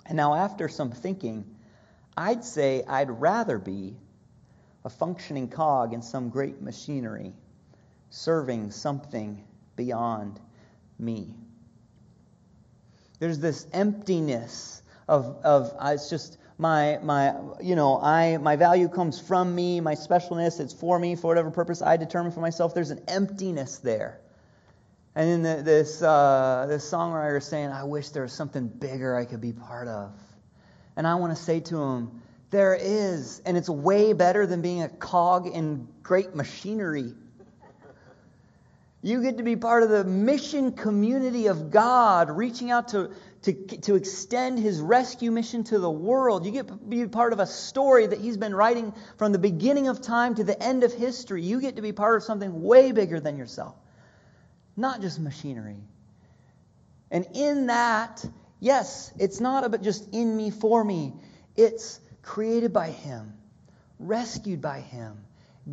And 0.05 0.17
now, 0.17 0.35
after 0.35 0.69
some 0.69 0.91
thinking, 0.91 1.45
I'd 2.17 2.43
say 2.43 2.83
I'd 2.89 3.09
rather 3.09 3.57
be 3.57 3.97
a 4.85 4.91
functioning 4.91 5.49
cog 5.49 5.95
in 5.95 6.03
some 6.03 6.29
great 6.29 6.61
machinery, 6.61 7.33
serving 8.11 8.73
something 8.73 9.45
beyond 9.77 10.41
me. 10.99 11.37
There's 13.21 13.39
this 13.39 13.69
emptiness 13.73 14.83
of, 15.07 15.37
of 15.45 15.73
uh, 15.79 15.93
it's 15.95 16.11
just 16.11 16.37
my 16.59 16.99
my 17.03 17.35
you 17.61 17.77
know 17.77 18.01
I 18.01 18.37
my 18.39 18.57
value 18.57 18.89
comes 18.89 19.21
from 19.21 19.55
me, 19.55 19.81
my 19.81 19.95
specialness, 19.95 20.61
it's 20.61 20.75
for 20.75 20.99
me 20.99 21.15
for 21.15 21.29
whatever 21.29 21.51
purpose 21.51 21.81
I 21.81 21.97
determine 21.97 22.33
for 22.33 22.41
myself. 22.41 22.75
There's 22.75 22.91
an 22.91 23.03
emptiness 23.09 23.79
there. 23.79 24.21
And 25.15 25.45
then 25.45 25.57
the, 25.57 25.63
this 25.63 26.03
uh, 26.03 26.67
this 26.69 26.89
songwriter 26.89 27.39
is 27.39 27.45
saying, 27.45 27.71
I 27.71 27.85
wish 27.85 28.11
there 28.11 28.23
was 28.23 28.33
something 28.33 28.69
bigger 28.69 29.17
I 29.17 29.25
could 29.25 29.41
be 29.41 29.53
part 29.53 29.89
of. 29.89 30.13
And 30.97 31.07
I 31.07 31.15
want 31.15 31.37
to 31.37 31.43
say 31.43 31.61
to 31.61 31.81
him, 31.81 32.23
there 32.51 32.75
is, 32.75 33.41
and 33.45 33.57
it's 33.57 33.69
way 33.69 34.13
better 34.13 34.47
than 34.47 34.63
being 34.63 34.83
a 34.83 34.89
cog 34.89 35.47
in 35.47 35.87
great 36.03 36.35
machinery. 36.35 37.15
You 39.03 39.23
get 39.23 39.37
to 39.37 39.45
be 39.45 39.55
part 39.55 39.85
of 39.85 39.91
the 39.91 40.03
mission 40.03 40.73
community 40.73 41.47
of 41.47 41.71
God, 41.71 42.31
reaching 42.31 42.73
out 42.73 42.89
to 42.89 43.11
to, 43.43 43.53
to 43.53 43.95
extend 43.95 44.59
his 44.59 44.81
rescue 44.81 45.31
mission 45.31 45.65
to 45.65 45.79
the 45.79 45.91
world. 45.91 46.45
You 46.45 46.53
get 46.53 46.69
to 46.69 46.75
be 46.75 47.07
part 47.07 47.33
of 47.33 47.39
a 47.39 47.47
story 47.47 48.07
that 48.07 48.21
he's 48.21 48.37
been 48.37 48.55
writing 48.55 48.93
from 49.17 49.33
the 49.33 49.39
beginning 49.39 49.89
of 49.89 50.03
time 50.03 50.35
to 50.37 50.45
the 50.45 50.61
end 50.61 50.83
of 50.83 50.93
history. 50.93 51.43
You 51.43 51.61
get 51.61 51.77
to 51.77 51.83
be 51.83 51.93
part 51.93 52.17
of 52.17 52.25
something 52.25 52.63
way 52.63 52.93
bigger 52.93 53.21
than 53.21 53.37
yourself, 53.37 53.77
not 54.77 55.01
just 55.01 55.21
machinery. 55.21 55.79
And 57.11 57.27
in 57.35 57.69
that, 57.69 58.25
yes, 58.61 59.13
it's 59.19 59.41
not 59.41 59.65
about 59.65 59.83
just 59.83 60.13
in 60.13 60.37
me, 60.37 60.51
for 60.51 60.83
me. 60.83 61.15
It's 61.57 62.01
created 62.23 62.73
by 62.73 62.91
him, 62.91 63.35
rescued 63.99 64.61
by 64.61 64.81
him, 64.81 65.25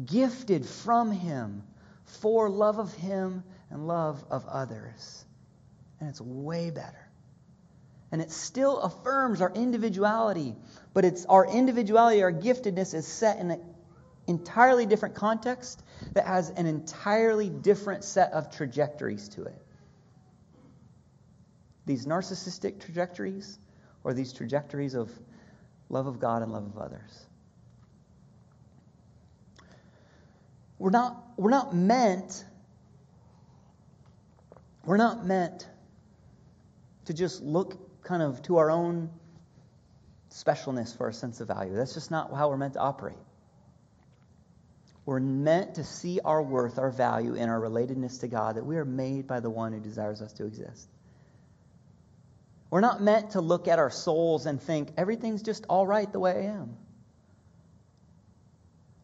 gifted 0.06 0.65
from 0.65 1.12
him 1.12 1.63
for 2.06 2.47
love 2.47 2.78
of 2.78 2.93
him 2.93 3.43
and 3.71 3.88
love 3.88 4.23
of 4.30 4.45
others. 4.45 5.25
And 5.99 6.10
it's 6.10 6.21
way 6.21 6.69
better 6.69 7.05
and 8.15 8.21
it 8.21 8.32
still 8.32 8.80
affirms 8.80 9.41
our 9.41 9.51
individuality, 9.56 10.56
but 10.93 11.04
it's 11.04 11.25
our 11.25 11.45
individuality, 11.45 12.23
our 12.23 12.32
giftedness 12.32 12.93
is 12.93 13.06
set 13.06 13.39
in 13.39 13.51
an 13.51 13.62
entirely 14.25 14.86
different 14.86 15.15
context 15.15 15.84
that 16.13 16.25
has 16.25 16.49
an 16.51 16.65
entirely 16.65 17.49
different 17.49 18.06
set 18.06 18.32
of 18.32 18.56
trajectories 18.56 19.28
to 19.28 19.43
it. 19.43 19.62
These 21.86 22.06
narcissistic 22.06 22.80
trajectories 22.80 23.60
or 24.06 24.13
these 24.13 24.32
trajectories 24.32 24.93
of 24.93 25.12
love 25.89 26.08
of 26.08 26.21
God 26.21 26.41
and 26.41 26.54
love 26.54 26.67
of 26.67 26.78
others. 26.78 27.25
We're 30.80 30.89
not, 30.89 31.21
we're 31.36 31.49
not 31.49 31.75
meant, 31.75 32.45
we're 34.86 34.95
not 34.95 35.25
meant 35.25 35.67
to 37.08 37.13
just 37.13 37.43
look 37.43 37.78
kind 38.06 38.22
of 38.24 38.41
to 38.44 38.58
our 38.58 38.72
own 38.72 39.10
specialness 40.32 40.96
for 40.96 41.06
our 41.06 41.12
sense 41.12 41.41
of 41.41 41.48
value. 41.48 41.76
That's 41.76 41.94
just 41.94 42.12
not 42.12 42.34
how 42.34 42.50
we're 42.50 42.58
meant 42.58 42.74
to 42.74 42.80
operate. 42.80 43.18
We're 45.06 45.20
meant 45.20 45.76
to 45.76 45.84
see 45.84 46.20
our 46.24 46.41
worth, 46.41 46.80
our 46.80 46.89
value, 46.89 47.36
in 47.36 47.50
our 47.50 47.60
relatedness 47.60 48.22
to 48.22 48.28
God, 48.28 48.56
that 48.56 48.65
we 48.65 48.78
are 48.78 48.86
made 48.86 49.28
by 49.28 49.39
the 49.39 49.50
one 49.50 49.72
who 49.74 49.80
desires 49.80 50.22
us 50.22 50.34
to 50.34 50.46
exist. 50.46 50.89
We're 52.72 52.82
not 52.82 53.02
meant 53.02 53.32
to 53.32 53.41
look 53.41 53.68
at 53.68 53.78
our 53.78 53.91
souls 53.91 54.48
and 54.48 54.62
think, 54.62 54.89
everything's 54.98 55.44
just 55.44 55.65
all 55.70 55.86
right 55.86 56.12
the 56.12 56.20
way 56.20 56.32
I 56.32 56.52
am. 56.54 56.76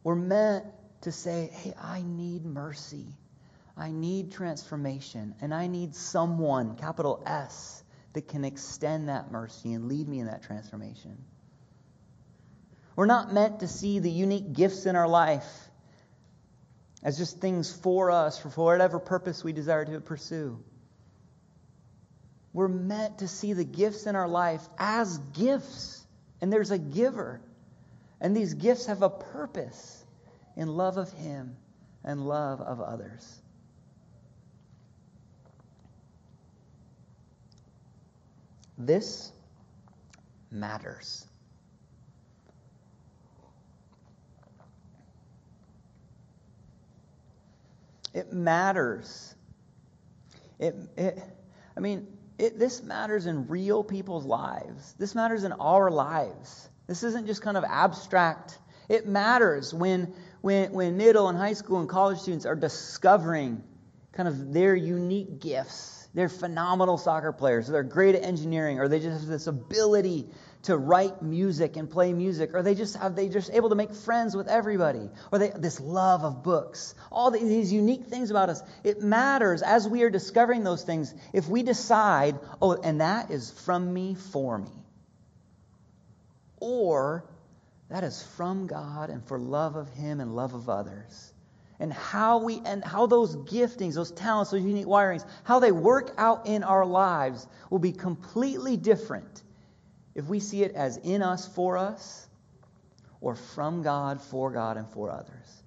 We're 0.04 0.16
meant 0.16 0.66
to 1.02 1.12
say, 1.12 1.52
hey, 1.54 1.74
I 1.80 2.02
need 2.02 2.46
mercy. 2.46 3.06
I 3.78 3.92
need 3.92 4.32
transformation. 4.32 5.36
And 5.40 5.54
I 5.54 5.68
need 5.68 5.96
someone, 5.96 6.76
capital 6.76 7.22
S, 7.26 7.81
that 8.14 8.28
can 8.28 8.44
extend 8.44 9.10
that 9.10 9.32
mercy 9.32 9.74
and 9.74 9.88
lead 9.88 10.08
me 10.08 10.20
in 10.20 10.26
that 10.28 10.44
transformation. 10.44 11.18
We're 12.96 13.06
not 13.06 13.34
meant 13.34 13.62
to 13.62 13.68
see 13.68 14.00
the 14.00 14.12
unique 14.12 14.54
gifts 14.54 14.86
in 14.86 14.96
our 14.96 15.08
life 15.08 15.48
as 17.04 17.18
just 17.18 17.40
things 17.40 17.74
for 17.74 18.12
us, 18.12 18.38
for 18.38 18.50
whatever 18.50 19.00
purpose 19.00 19.44
we 19.44 19.54
desire 19.54 19.86
to 19.86 20.00
pursue. 20.02 20.64
We're 22.54 22.68
meant 22.68 23.20
to 23.20 23.28
see 23.28 23.54
the 23.54 23.64
gifts 23.64 24.06
in 24.06 24.16
our 24.16 24.28
life 24.28 24.62
as 24.78 25.18
gifts, 25.18 26.06
and 26.42 26.52
there's 26.52 26.72
a 26.72 26.78
giver. 26.78 27.42
And 28.20 28.36
these 28.36 28.54
gifts 28.54 28.86
have 28.88 29.02
a 29.02 29.10
purpose 29.10 30.04
in 30.56 30.68
love 30.68 30.98
of 30.98 31.12
Him 31.14 31.56
and 32.04 32.28
love 32.28 32.62
of 32.62 32.82
others. 32.82 33.41
This 38.86 39.32
matters. 40.50 41.26
It 48.14 48.34
matters. 48.34 49.36
It, 50.60 50.76
it, 50.98 51.20
I 51.76 51.80
mean, 51.80 52.08
it, 52.38 52.60
this 52.60 52.84
matters 52.84 53.26
in 53.26 53.48
real 53.48 53.84
people's 53.84 54.26
lives. 54.26 54.96
This 54.98 55.16
matters 55.16 55.44
in 55.44 55.54
our 55.54 55.90
lives. 55.90 56.70
This 56.88 57.04
isn't 57.04 57.28
just 57.28 57.42
kind 57.42 57.58
of 57.58 57.64
abstract. 57.64 58.58
It 58.90 59.08
matters 59.08 59.74
when, 59.74 60.14
when, 60.42 60.74
when 60.74 60.98
middle 60.98 61.30
and 61.30 61.38
high 61.38 61.54
school 61.54 61.80
and 61.80 61.88
college 61.88 62.20
students 62.20 62.46
are 62.46 62.56
discovering 62.56 63.64
kind 64.12 64.28
of 64.28 64.52
their 64.54 64.76
unique 64.76 65.40
gifts. 65.40 66.01
They're 66.14 66.30
phenomenal 66.30 66.98
soccer 66.98 67.32
players, 67.32 67.68
they're 67.68 67.84
great 67.84 68.16
at 68.16 68.24
engineering, 68.24 68.80
or 68.80 68.88
they 68.88 69.00
just 69.00 69.22
have 69.22 69.30
this 69.30 69.48
ability 69.48 70.28
to 70.64 70.78
write 70.78 71.22
music 71.22 71.76
and 71.78 71.90
play 71.90 72.14
music 72.14 72.54
or 72.54 72.62
they 72.62 72.76
just 72.76 72.96
have 72.98 73.16
they 73.16 73.30
just 73.30 73.52
able 73.52 73.70
to 73.70 73.76
make 73.76 73.94
friends 73.94 74.36
with 74.36 74.48
everybody 74.48 75.10
or 75.32 75.40
they 75.40 75.50
this 75.50 75.80
love 75.80 76.24
of 76.24 76.44
books. 76.44 76.94
All 77.12 77.32
these 77.32 77.74
unique 77.74 78.06
things 78.06 78.30
about 78.30 78.50
us. 78.50 78.62
It 78.84 79.02
matters 79.02 79.62
as 79.64 79.88
we 79.88 80.04
are 80.04 80.10
discovering 80.10 80.64
those 80.64 80.84
things 80.84 81.14
if 81.34 81.48
we 81.48 81.64
decide 81.64 82.38
oh 82.62 82.74
and 82.74 83.02
that 83.02 83.32
is 83.32 83.50
from 83.50 83.92
me 83.92 84.16
for 84.16 84.58
me. 84.58 84.72
Or 86.60 87.26
that 87.90 88.04
is 88.04 88.22
from 88.22 88.68
God 88.68 89.10
and 89.10 89.26
for 89.26 89.40
love 89.40 89.76
of 89.76 89.90
him 89.90 90.20
and 90.20 90.36
love 90.36 90.54
of 90.54 90.70
others 90.70 91.34
and 91.82 91.92
how 91.92 92.38
we 92.38 92.62
and 92.66 92.86
how 92.86 93.08
those 93.08 93.36
giftings 93.36 93.96
those 93.96 94.12
talents 94.12 94.52
those 94.52 94.62
unique 94.62 94.86
wirings 94.86 95.26
how 95.44 95.60
they 95.60 95.74
work 95.74 96.14
out 96.18 96.48
in 96.48 96.64
our 96.64 96.86
lives 96.86 97.46
will 97.70 97.80
be 97.80 97.92
completely 97.92 98.78
different 98.78 99.44
if 100.16 100.26
we 100.26 100.40
see 100.40 100.64
it 100.64 100.74
as 100.76 100.98
in 100.98 101.22
us 101.22 101.48
for 101.48 101.78
us 101.78 102.28
or 103.22 103.36
from 103.36 103.84
God 103.84 104.20
for 104.22 104.52
God 104.52 104.78
and 104.78 104.90
for 104.90 105.12
others. 105.12 105.64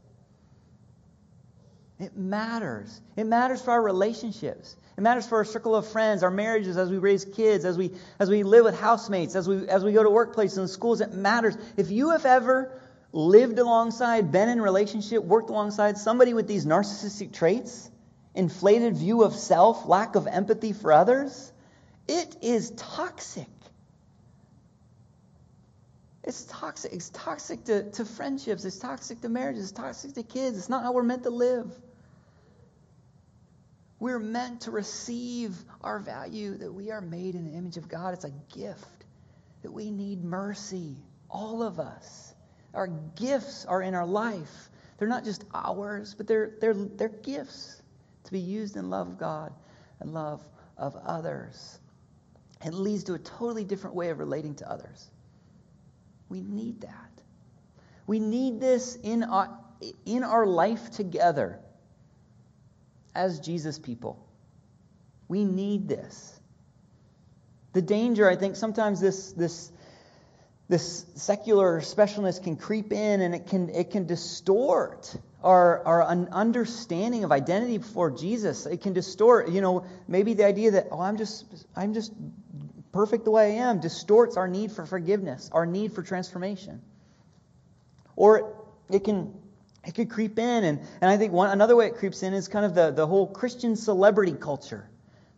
It 2.01 2.17
matters. 2.17 3.01
It 3.17 3.25
matters 3.25 3.63
for 3.63 3.71
our 3.71 3.83
relationships. 3.83 4.77
It 4.99 5.01
matters 5.01 5.27
for 5.29 5.39
our 5.39 5.45
circle 5.45 5.77
of 5.77 5.87
friends, 5.87 6.25
our 6.25 6.31
marriages, 6.31 6.77
as 6.77 6.91
we 6.91 6.99
raise 6.99 7.25
kids, 7.25 7.65
as 7.65 7.79
we 7.79 7.93
as 8.19 8.29
we 8.29 8.43
live 8.43 8.65
with 8.65 8.79
housemates, 8.79 9.37
as 9.37 9.49
we 9.49 9.69
as 9.69 9.85
we 9.85 9.93
go 9.93 10.03
to 10.03 10.11
workplaces 10.11 10.59
and 10.59 10.69
schools. 10.69 11.01
It 11.01 11.13
matters. 11.13 11.57
If 11.77 11.93
you 11.93 12.11
have 12.11 12.27
ever 12.27 12.73
lived 13.15 13.61
alongside, 13.61 14.33
been 14.33 14.49
in 14.49 14.61
relationship, 14.61 15.23
worked 15.23 15.49
alongside 15.49 15.97
somebody 15.97 16.35
with 16.35 16.49
these 16.49 16.67
narcissistic 16.67 17.33
traits, 17.33 17.91
inflated 18.35 18.97
view 18.97 19.23
of 19.23 19.35
self, 19.35 19.87
lack 19.87 20.17
of 20.17 20.27
empathy 20.27 20.73
for 20.73 20.93
others, 20.93 21.53
it 22.09 22.37
is 22.43 22.71
toxic. 22.73 23.47
It's 26.25 26.45
toxic. 26.45 26.93
It's 26.93 27.11
toxic 27.11 27.65
to, 27.65 27.91
to 27.93 28.05
friendships. 28.05 28.65
It's 28.65 28.79
toxic 28.79 29.21
to 29.21 29.29
marriages. 29.29 29.65
It's 29.65 29.73
toxic 29.73 30.15
to 30.15 30.23
kids. 30.23 30.59
It's 30.59 30.69
not 30.69 30.83
how 30.83 30.93
we're 30.93 31.03
meant 31.03 31.23
to 31.23 31.31
live. 31.31 31.71
We're 34.01 34.19
meant 34.19 34.63
to 34.63 34.71
receive 34.71 35.57
our 35.83 36.01
value 36.01 36.57
that 36.57 36.73
we 36.73 36.91
are 36.91 37.01
made 37.01 37.37
in 37.37 37.45
the 37.45 37.57
image 37.57 37.77
of 37.77 37.89
God. 37.89 38.15
It's 38.15 38.25
a 38.25 38.33
gift 38.55 39.05
that 39.63 39.71
we 39.71 39.91
need 39.91 40.25
mercy. 40.25 40.97
All 41.31 41.63
of 41.63 41.79
us. 41.79 42.34
Our 42.75 42.89
gifts 42.89 43.65
are 43.67 43.83
in 43.83 43.95
our 43.95 44.07
life. 44.07 44.71
They're 44.99 45.09
not 45.09 45.25
just 45.25 45.45
ours, 45.55 46.15
but 46.15 46.27
they're, 46.27 46.53
they're, 46.61 46.75
they're 46.75 47.09
gifts 47.09 47.83
to 48.25 48.33
be 48.33 48.41
used 48.41 48.77
in 48.77 48.91
love 48.91 49.09
of 49.09 49.19
God 49.19 49.53
and 50.01 50.13
love 50.13 50.45
of 50.77 50.97
others. 50.97 51.79
It 52.65 52.73
leads 52.73 53.05
to 53.05 53.15
a 53.15 53.19
totally 53.19 53.65
different 53.65 53.95
way 53.97 54.11
of 54.11 54.19
relating 54.19 54.55
to 54.57 54.71
others. 54.71 55.11
We 56.29 56.41
need 56.41 56.81
that. 56.83 57.11
We 58.07 58.19
need 58.19 58.61
this 58.61 58.97
in 58.97 59.23
our, 59.23 59.59
in 60.05 60.25
our 60.25 60.47
life 60.47 60.91
together 60.91 61.61
as 63.15 63.41
Jesus 63.41 63.79
people. 63.79 64.27
We 65.29 65.45
need 65.45 65.89
this. 65.89 66.41
The 67.73 67.83
danger, 67.83 68.29
I 68.29 68.37
think, 68.37 68.57
sometimes 68.57 69.01
this, 69.01 69.33
this, 69.33 69.73
this 70.69 71.05
secular 71.15 71.81
specialness 71.81 72.43
can 72.43 72.57
creep 72.57 72.93
in 72.93 73.21
and 73.21 73.35
it 73.35 73.47
can, 73.49 73.69
it 73.69 73.91
can 73.91 74.07
distort 74.07 75.15
our, 75.43 75.85
our 75.85 76.03
understanding 76.05 77.25
of 77.25 77.33
identity 77.33 77.79
before 77.79 78.11
Jesus. 78.11 78.65
It 78.65 78.81
can 78.81 78.95
distort, 78.95 79.51
you 79.51 79.61
know, 79.61 79.85
maybe 80.09 80.33
the 80.33 80.47
idea 80.47 80.73
that, 80.73 80.89
oh, 80.91 81.01
I'm 81.01 81.19
just, 81.19 81.45
I'm 81.77 81.93
just 81.93 82.13
perfect 82.93 83.25
the 83.25 83.31
way 83.31 83.59
I 83.59 83.69
am, 83.69 83.81
distorts 83.81 84.39
our 84.39 84.49
need 84.49 84.73
for 84.73 84.87
forgiveness, 84.87 85.51
our 85.53 85.67
need 85.67 85.93
for 85.93 86.03
transformation. 86.03 86.81
Or 88.17 88.55
it 88.89 89.05
can 89.05 89.35
it 89.87 89.95
could 89.95 90.09
creep 90.09 90.39
in, 90.39 90.65
and, 90.65 90.81
and 91.03 91.11
I 91.11 91.19
think 91.19 91.35
one 91.35 91.51
another 91.51 91.77
way 91.77 91.89
it 91.89 91.97
creeps 91.97 92.23
in 92.23 92.33
is 92.33 92.49
kind 92.49 92.65
of 92.65 92.75
the, 92.75 92.91
the 92.91 93.07
whole 93.07 93.27
Christian 93.27 93.77
celebrity 93.77 94.33
culture. 94.33 94.89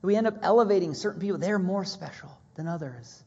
We 0.02 0.14
end 0.14 0.28
up 0.28 0.38
elevating 0.42 0.94
certain 0.94 1.20
people, 1.20 1.38
they're 1.38 1.58
more 1.58 1.84
special 1.84 2.30
than 2.54 2.68
others. 2.68 3.24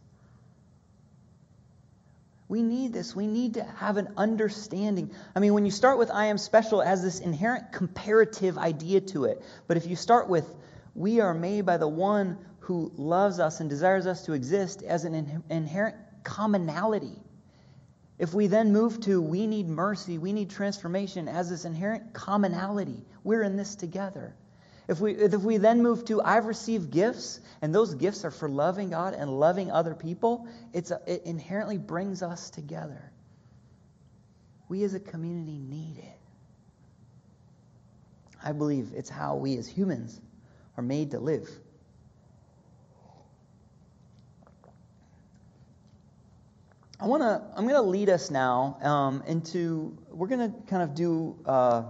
We 2.49 2.63
need 2.63 2.91
this. 2.91 3.15
We 3.15 3.27
need 3.27 3.53
to 3.53 3.63
have 3.63 3.95
an 3.97 4.09
understanding. 4.17 5.12
I 5.35 5.39
mean, 5.39 5.53
when 5.53 5.65
you 5.65 5.71
start 5.71 5.97
with 5.99 6.12
I 6.12 6.25
am 6.25 6.38
special, 6.38 6.81
it 6.81 6.88
has 6.88 7.01
this 7.01 7.19
inherent 7.19 7.71
comparative 7.71 8.57
idea 8.57 9.01
to 9.01 9.25
it. 9.25 9.41
But 9.67 9.77
if 9.77 9.88
you 9.88 9.95
start 9.95 10.27
with 10.27 10.53
we 10.95 11.21
are 11.21 11.33
made 11.33 11.65
by 11.65 11.77
the 11.77 11.88
one 11.88 12.38
who 12.59 12.91
loves 12.97 13.39
us 13.39 13.62
and 13.62 13.69
desires 13.69 14.05
us 14.05 14.25
to 14.25 14.33
exist 14.33 14.83
as 14.83 15.05
an 15.05 15.15
in- 15.15 15.43
inherent 15.49 15.95
commonality. 16.23 17.21
If 18.17 18.33
we 18.33 18.47
then 18.47 18.73
move 18.73 18.99
to 19.01 19.21
we 19.21 19.47
need 19.47 19.69
mercy, 19.69 20.17
we 20.17 20.33
need 20.33 20.49
transformation 20.49 21.27
as 21.27 21.49
this 21.49 21.65
inherent 21.65 22.13
commonality, 22.13 23.05
we're 23.23 23.43
in 23.43 23.55
this 23.55 23.75
together. 23.75 24.35
If 24.89 24.99
we, 24.99 25.13
if 25.13 25.36
we 25.36 25.58
then 25.58 25.84
move 25.84 26.04
to 26.06 26.19
I've 26.19 26.47
received 26.47 26.89
gifts, 26.89 27.39
and 27.62 27.73
those 27.73 27.93
gifts 27.93 28.25
are 28.25 28.32
for 28.32 28.49
loving 28.49 28.89
God 28.89 29.13
and 29.13 29.39
loving 29.39 29.69
other 29.69 29.93
people, 29.93 30.47
it's 30.73 30.89
a, 30.89 30.99
it 31.06 31.21
inherently 31.25 31.78
brings 31.78 32.23
us 32.23 32.49
together. 32.49 33.12
We 34.67 34.84
as 34.84 34.95
a 34.95 34.99
community 34.99 35.60
need 35.60 35.99
it. 35.99 36.17
I 38.43 38.52
believe 38.52 38.93
it's 38.95 39.12
how 39.12 39.36
we 39.36 39.58
as 39.58 39.67
humans 39.67 40.19
are 40.75 40.84
made 40.84 41.12
to 41.12 41.19
live. 41.19 41.47
I 46.99 47.06
want 47.06 47.21
to. 47.21 47.43
I'm 47.56 47.65
going 47.65 47.75
to 47.75 47.82
lead 47.82 48.10
us 48.10 48.32
now 48.32 48.78
um, 48.82 49.23
into. 49.28 49.95
We're 50.10 50.28
going 50.28 50.52
to 50.52 50.60
kind 50.67 50.82
of 50.82 50.95
do. 50.95 51.38
Uh, 51.45 51.84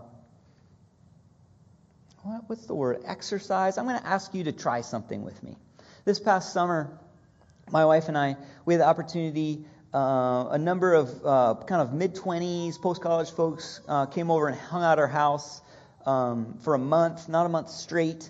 what's 2.23 2.65
the 2.65 2.75
word? 2.75 3.01
Exercise. 3.05 3.77
I'm 3.77 3.85
going 3.85 3.99
to 3.99 4.05
ask 4.05 4.33
you 4.33 4.43
to 4.45 4.51
try 4.51 4.81
something 4.81 5.23
with 5.23 5.41
me. 5.43 5.55
This 6.05 6.19
past 6.19 6.53
summer, 6.53 6.99
my 7.71 7.85
wife 7.85 8.07
and 8.07 8.17
I 8.17 8.35
we 8.65 8.73
had 8.73 8.81
the 8.81 8.87
opportunity. 8.87 9.65
Uh, 9.93 10.49
a 10.51 10.57
number 10.57 10.93
of 10.93 11.25
uh, 11.25 11.55
kind 11.65 11.81
of 11.81 11.93
mid 11.93 12.13
20s, 12.13 12.79
post 12.79 13.01
college 13.01 13.31
folks 13.31 13.81
uh, 13.87 14.05
came 14.05 14.29
over 14.29 14.47
and 14.47 14.57
hung 14.57 14.83
out 14.83 14.99
our 14.99 15.07
house 15.07 15.61
um, 16.05 16.57
for 16.61 16.75
a 16.75 16.79
month, 16.79 17.27
not 17.27 17.45
a 17.45 17.49
month 17.49 17.69
straight 17.69 18.29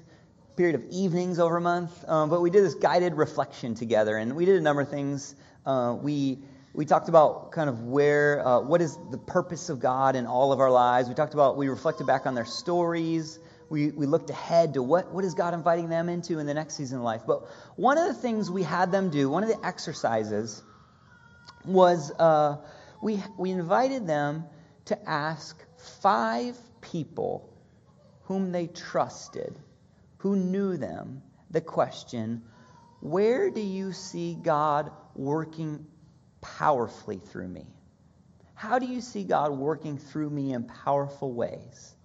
period 0.55 0.75
of 0.75 0.85
evenings 0.89 1.39
over 1.39 1.57
a 1.57 1.61
month, 1.61 1.91
um, 2.07 2.29
but 2.29 2.41
we 2.41 2.49
did 2.49 2.63
this 2.63 2.75
guided 2.75 3.13
reflection 3.13 3.75
together, 3.75 4.17
and 4.17 4.35
we 4.35 4.45
did 4.45 4.57
a 4.57 4.61
number 4.61 4.81
of 4.81 4.89
things. 4.89 5.35
Uh, 5.65 5.97
we 6.01 6.39
we 6.73 6.85
talked 6.85 7.09
about 7.09 7.51
kind 7.51 7.69
of 7.69 7.83
where, 7.83 8.45
uh, 8.45 8.61
what 8.61 8.81
is 8.81 8.97
the 9.11 9.17
purpose 9.17 9.69
of 9.69 9.79
God 9.79 10.15
in 10.15 10.27
all 10.27 10.53
of 10.53 10.59
our 10.59 10.69
lives. 10.69 11.09
We 11.09 11.15
talked 11.15 11.33
about, 11.33 11.57
we 11.57 11.67
reflected 11.67 12.05
back 12.05 12.25
on 12.25 12.35
their 12.35 12.45
stories. 12.45 13.39
We, 13.69 13.91
we 13.91 14.05
looked 14.05 14.29
ahead 14.29 14.73
to 14.73 14.83
what, 14.83 15.11
what 15.11 15.23
is 15.23 15.33
God 15.33 15.53
inviting 15.53 15.89
them 15.89 16.09
into 16.09 16.39
in 16.39 16.47
the 16.47 16.53
next 16.53 16.75
season 16.75 16.99
of 16.99 17.03
life. 17.03 17.21
But 17.27 17.47
one 17.75 17.97
of 17.97 18.07
the 18.07 18.13
things 18.13 18.49
we 18.49 18.63
had 18.63 18.91
them 18.91 19.09
do, 19.09 19.29
one 19.29 19.43
of 19.43 19.49
the 19.49 19.65
exercises, 19.65 20.63
was 21.65 22.11
uh, 22.19 22.57
we, 23.01 23.23
we 23.37 23.51
invited 23.51 24.07
them 24.07 24.45
to 24.85 25.09
ask 25.09 25.63
five 26.01 26.57
people 26.81 27.53
whom 28.23 28.51
they 28.51 28.67
trusted, 28.67 29.55
who 30.17 30.35
knew 30.35 30.77
them, 30.77 31.21
the 31.51 31.61
question, 31.61 32.43
Where 33.01 33.49
do 33.49 33.61
you 33.61 33.93
see 33.93 34.35
God 34.35 34.91
working 35.15 35.85
powerfully 36.41 37.17
through 37.17 37.47
me? 37.47 37.65
How 38.53 38.79
do 38.79 38.85
you 38.85 39.01
see 39.01 39.23
God 39.23 39.51
working 39.51 39.97
through 39.97 40.29
me 40.29 40.53
in 40.53 40.63
powerful 40.63 41.31
ways? 41.31 41.95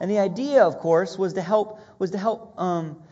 And 0.00 0.10
the 0.10 0.18
idea, 0.18 0.64
of 0.64 0.78
course, 0.78 1.18
was 1.18 1.34
to 1.34 1.42
help 1.42 1.80
was 1.98 2.10
to 2.12 2.18
help. 2.18 2.54
Um, 2.58 3.02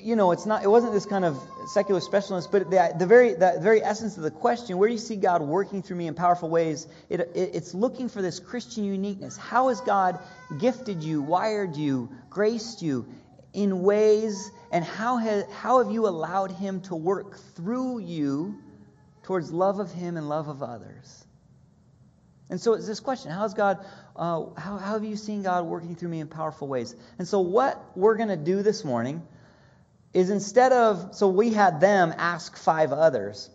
you 0.00 0.16
know, 0.16 0.32
it's 0.32 0.46
not. 0.46 0.62
It 0.62 0.68
wasn't 0.68 0.94
this 0.94 1.04
kind 1.04 1.24
of 1.24 1.38
secular 1.72 2.00
specialist, 2.00 2.50
but 2.50 2.70
the, 2.70 2.94
the 2.98 3.06
very 3.06 3.34
the 3.34 3.58
very 3.60 3.82
essence 3.82 4.16
of 4.16 4.22
the 4.22 4.30
question: 4.30 4.78
Where 4.78 4.88
do 4.88 4.94
you 4.94 4.98
see 4.98 5.16
God 5.16 5.42
working 5.42 5.82
through 5.82 5.96
me 5.96 6.06
in 6.06 6.14
powerful 6.14 6.48
ways? 6.48 6.86
It, 7.10 7.20
it, 7.20 7.50
it's 7.54 7.74
looking 7.74 8.08
for 8.08 8.22
this 8.22 8.40
Christian 8.40 8.84
uniqueness. 8.84 9.36
How 9.36 9.68
has 9.68 9.80
God 9.82 10.18
gifted 10.58 11.02
you, 11.02 11.20
wired 11.22 11.76
you, 11.76 12.10
graced 12.30 12.80
you 12.82 13.06
in 13.52 13.82
ways, 13.82 14.50
and 14.72 14.84
how 14.84 15.18
has 15.18 15.44
how 15.52 15.82
have 15.82 15.92
you 15.92 16.06
allowed 16.06 16.50
Him 16.50 16.80
to 16.82 16.96
work 16.96 17.36
through 17.54 17.98
you 17.98 18.58
towards 19.24 19.50
love 19.50 19.80
of 19.80 19.92
Him 19.92 20.16
and 20.16 20.28
love 20.28 20.48
of 20.48 20.62
others. 20.62 21.24
And 22.50 22.60
so 22.60 22.74
it's 22.74 22.86
this 22.86 23.00
question 23.00 23.32
how, 23.32 23.42
has 23.42 23.54
God, 23.54 23.84
uh, 24.16 24.46
how, 24.56 24.78
how 24.78 24.92
have 24.94 25.04
you 25.04 25.16
seen 25.16 25.42
God 25.42 25.66
working 25.66 25.96
through 25.96 26.08
me 26.08 26.20
in 26.20 26.28
powerful 26.28 26.68
ways? 26.68 26.94
And 27.18 27.26
so, 27.26 27.40
what 27.40 27.96
we're 27.96 28.16
going 28.16 28.28
to 28.28 28.36
do 28.36 28.62
this 28.62 28.84
morning 28.84 29.26
is 30.12 30.30
instead 30.30 30.72
of, 30.72 31.14
so 31.14 31.28
we 31.28 31.52
had 31.52 31.80
them 31.80 32.14
ask 32.16 32.56
five 32.56 32.92
others. 32.92 33.50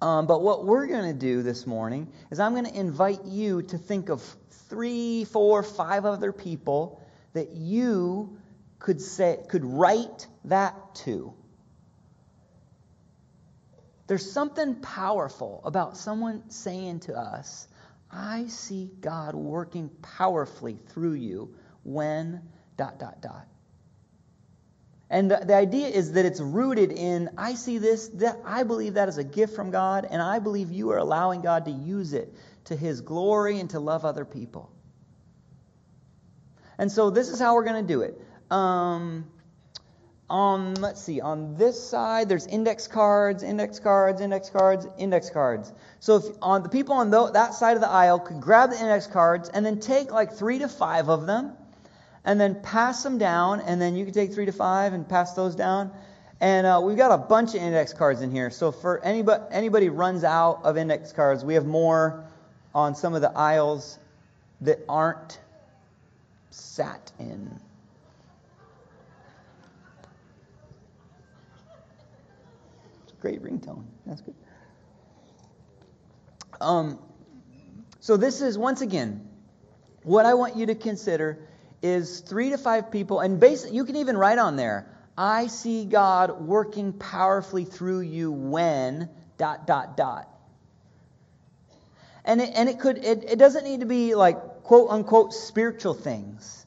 Um, 0.00 0.26
but 0.26 0.42
what 0.42 0.64
we're 0.64 0.86
going 0.86 1.12
to 1.12 1.18
do 1.18 1.42
this 1.42 1.66
morning 1.66 2.12
is 2.30 2.40
I'm 2.40 2.52
going 2.52 2.66
to 2.66 2.78
invite 2.78 3.24
you 3.24 3.62
to 3.62 3.78
think 3.78 4.08
of 4.08 4.22
three, 4.68 5.24
four, 5.24 5.62
five 5.62 6.04
other 6.04 6.32
people 6.32 7.02
that 7.34 7.50
you 7.50 8.38
could 8.78 9.00
say 9.00 9.38
could 9.48 9.64
write 9.64 10.26
that 10.44 10.94
to. 10.94 11.34
There's 14.06 14.30
something 14.30 14.76
powerful 14.76 15.62
about 15.64 15.96
someone 15.96 16.50
saying 16.50 17.00
to 17.00 17.18
us, 17.18 17.66
I 18.14 18.46
see 18.46 18.90
God 19.00 19.34
working 19.34 19.90
powerfully 20.00 20.78
through 20.88 21.14
you 21.14 21.54
when 21.82 22.42
dot, 22.76 22.98
dot, 22.98 23.20
dot. 23.20 23.46
And 25.10 25.30
the, 25.30 25.42
the 25.44 25.54
idea 25.54 25.88
is 25.88 26.12
that 26.12 26.24
it's 26.24 26.40
rooted 26.40 26.92
in 26.92 27.30
I 27.36 27.54
see 27.54 27.78
this, 27.78 28.08
that 28.14 28.38
I 28.44 28.62
believe 28.62 28.94
that 28.94 29.08
is 29.08 29.18
a 29.18 29.24
gift 29.24 29.54
from 29.54 29.70
God, 29.70 30.06
and 30.10 30.22
I 30.22 30.38
believe 30.38 30.72
you 30.72 30.90
are 30.90 30.98
allowing 30.98 31.40
God 31.40 31.66
to 31.66 31.70
use 31.70 32.14
it 32.14 32.34
to 32.66 32.76
his 32.76 33.00
glory 33.00 33.60
and 33.60 33.68
to 33.70 33.80
love 33.80 34.04
other 34.04 34.24
people. 34.24 34.70
And 36.78 36.90
so 36.90 37.10
this 37.10 37.28
is 37.28 37.38
how 37.38 37.54
we're 37.54 37.64
going 37.64 37.86
to 37.86 37.92
do 37.92 38.00
it. 38.02 38.20
Um, 38.50 39.30
on, 40.30 40.74
let's 40.74 41.02
see, 41.02 41.20
on 41.20 41.56
this 41.56 41.82
side, 41.82 42.28
there's 42.28 42.46
index 42.46 42.86
cards, 42.86 43.42
index 43.42 43.78
cards, 43.78 44.20
index 44.20 44.48
cards, 44.50 44.86
index 44.98 45.30
cards. 45.30 45.72
So 46.00 46.16
if 46.16 46.24
on 46.40 46.62
the 46.62 46.68
people 46.68 46.94
on 46.94 47.10
the, 47.10 47.30
that 47.32 47.54
side 47.54 47.76
of 47.76 47.82
the 47.82 47.90
aisle 47.90 48.18
could 48.18 48.40
grab 48.40 48.70
the 48.70 48.80
index 48.80 49.06
cards 49.06 49.48
and 49.50 49.64
then 49.64 49.80
take 49.80 50.10
like 50.10 50.32
three 50.32 50.58
to 50.60 50.68
five 50.68 51.08
of 51.08 51.26
them 51.26 51.52
and 52.24 52.40
then 52.40 52.62
pass 52.62 53.02
them 53.02 53.18
down, 53.18 53.60
and 53.60 53.80
then 53.80 53.96
you 53.96 54.06
can 54.06 54.14
take 54.14 54.32
three 54.32 54.46
to 54.46 54.52
five 54.52 54.94
and 54.94 55.06
pass 55.06 55.34
those 55.34 55.54
down. 55.54 55.92
And 56.40 56.66
uh, 56.66 56.80
we've 56.82 56.96
got 56.96 57.12
a 57.12 57.18
bunch 57.18 57.50
of 57.50 57.60
index 57.60 57.92
cards 57.92 58.22
in 58.22 58.30
here. 58.30 58.50
So 58.50 58.72
for 58.72 59.04
anybody, 59.04 59.44
anybody 59.50 59.88
runs 59.90 60.24
out 60.24 60.60
of 60.64 60.78
index 60.78 61.12
cards, 61.12 61.44
we 61.44 61.54
have 61.54 61.66
more 61.66 62.24
on 62.74 62.94
some 62.94 63.14
of 63.14 63.20
the 63.20 63.30
aisles 63.36 63.98
that 64.62 64.80
aren't 64.88 65.38
sat 66.50 67.12
in. 67.18 67.60
Great 73.24 73.42
ringtone. 73.42 73.84
That's 74.04 74.20
good. 74.20 74.34
Um, 76.60 76.98
so 78.00 78.18
this 78.18 78.42
is 78.42 78.58
once 78.58 78.82
again 78.82 79.26
what 80.02 80.26
I 80.26 80.34
want 80.34 80.56
you 80.56 80.66
to 80.66 80.74
consider 80.74 81.38
is 81.80 82.20
three 82.20 82.50
to 82.50 82.58
five 82.58 82.90
people, 82.90 83.20
and 83.20 83.40
basically 83.40 83.76
you 83.76 83.86
can 83.86 83.96
even 83.96 84.18
write 84.18 84.36
on 84.36 84.56
there. 84.56 84.90
I 85.16 85.46
see 85.46 85.86
God 85.86 86.42
working 86.42 86.92
powerfully 86.92 87.64
through 87.64 88.00
you 88.00 88.30
when 88.30 89.08
dot 89.38 89.66
dot 89.66 89.96
dot. 89.96 90.28
And 92.26 92.42
it, 92.42 92.50
and 92.54 92.68
it 92.68 92.78
could 92.78 92.98
it, 92.98 93.24
it 93.24 93.38
doesn't 93.38 93.64
need 93.64 93.80
to 93.80 93.86
be 93.86 94.14
like 94.14 94.36
quote 94.64 94.90
unquote 94.90 95.32
spiritual 95.32 95.94
things. 95.94 96.66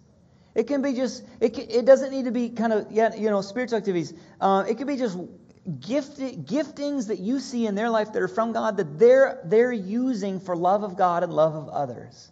It 0.56 0.66
can 0.66 0.82
be 0.82 0.94
just 0.94 1.24
it, 1.40 1.56
it 1.60 1.86
doesn't 1.86 2.10
need 2.10 2.26
to 2.26 2.32
be 2.32 2.50
kind 2.50 2.74
of 2.74 2.92
yeah 2.92 3.14
you 3.14 3.30
know 3.30 3.42
spiritual 3.42 3.78
activities. 3.78 4.12
Uh, 4.42 4.66
it 4.68 4.80
could 4.80 4.88
be 4.88 4.98
just 4.98 5.20
gift, 5.68 6.18
giftings 6.18 7.08
that 7.08 7.20
you 7.20 7.40
see 7.40 7.68
in 7.68 7.76
their 7.76 7.90
life 7.90 8.14
that 8.14 8.22
are 8.22 8.28
from 8.28 8.54
God 8.54 8.78
that 8.78 8.98
they're, 8.98 9.42
they're 9.44 9.72
using 9.72 10.40
for 10.40 10.56
love 10.56 10.84
of 10.84 10.98
God 10.98 11.24
and 11.24 11.34
love 11.34 11.56
of 11.56 11.70
others. 11.70 12.32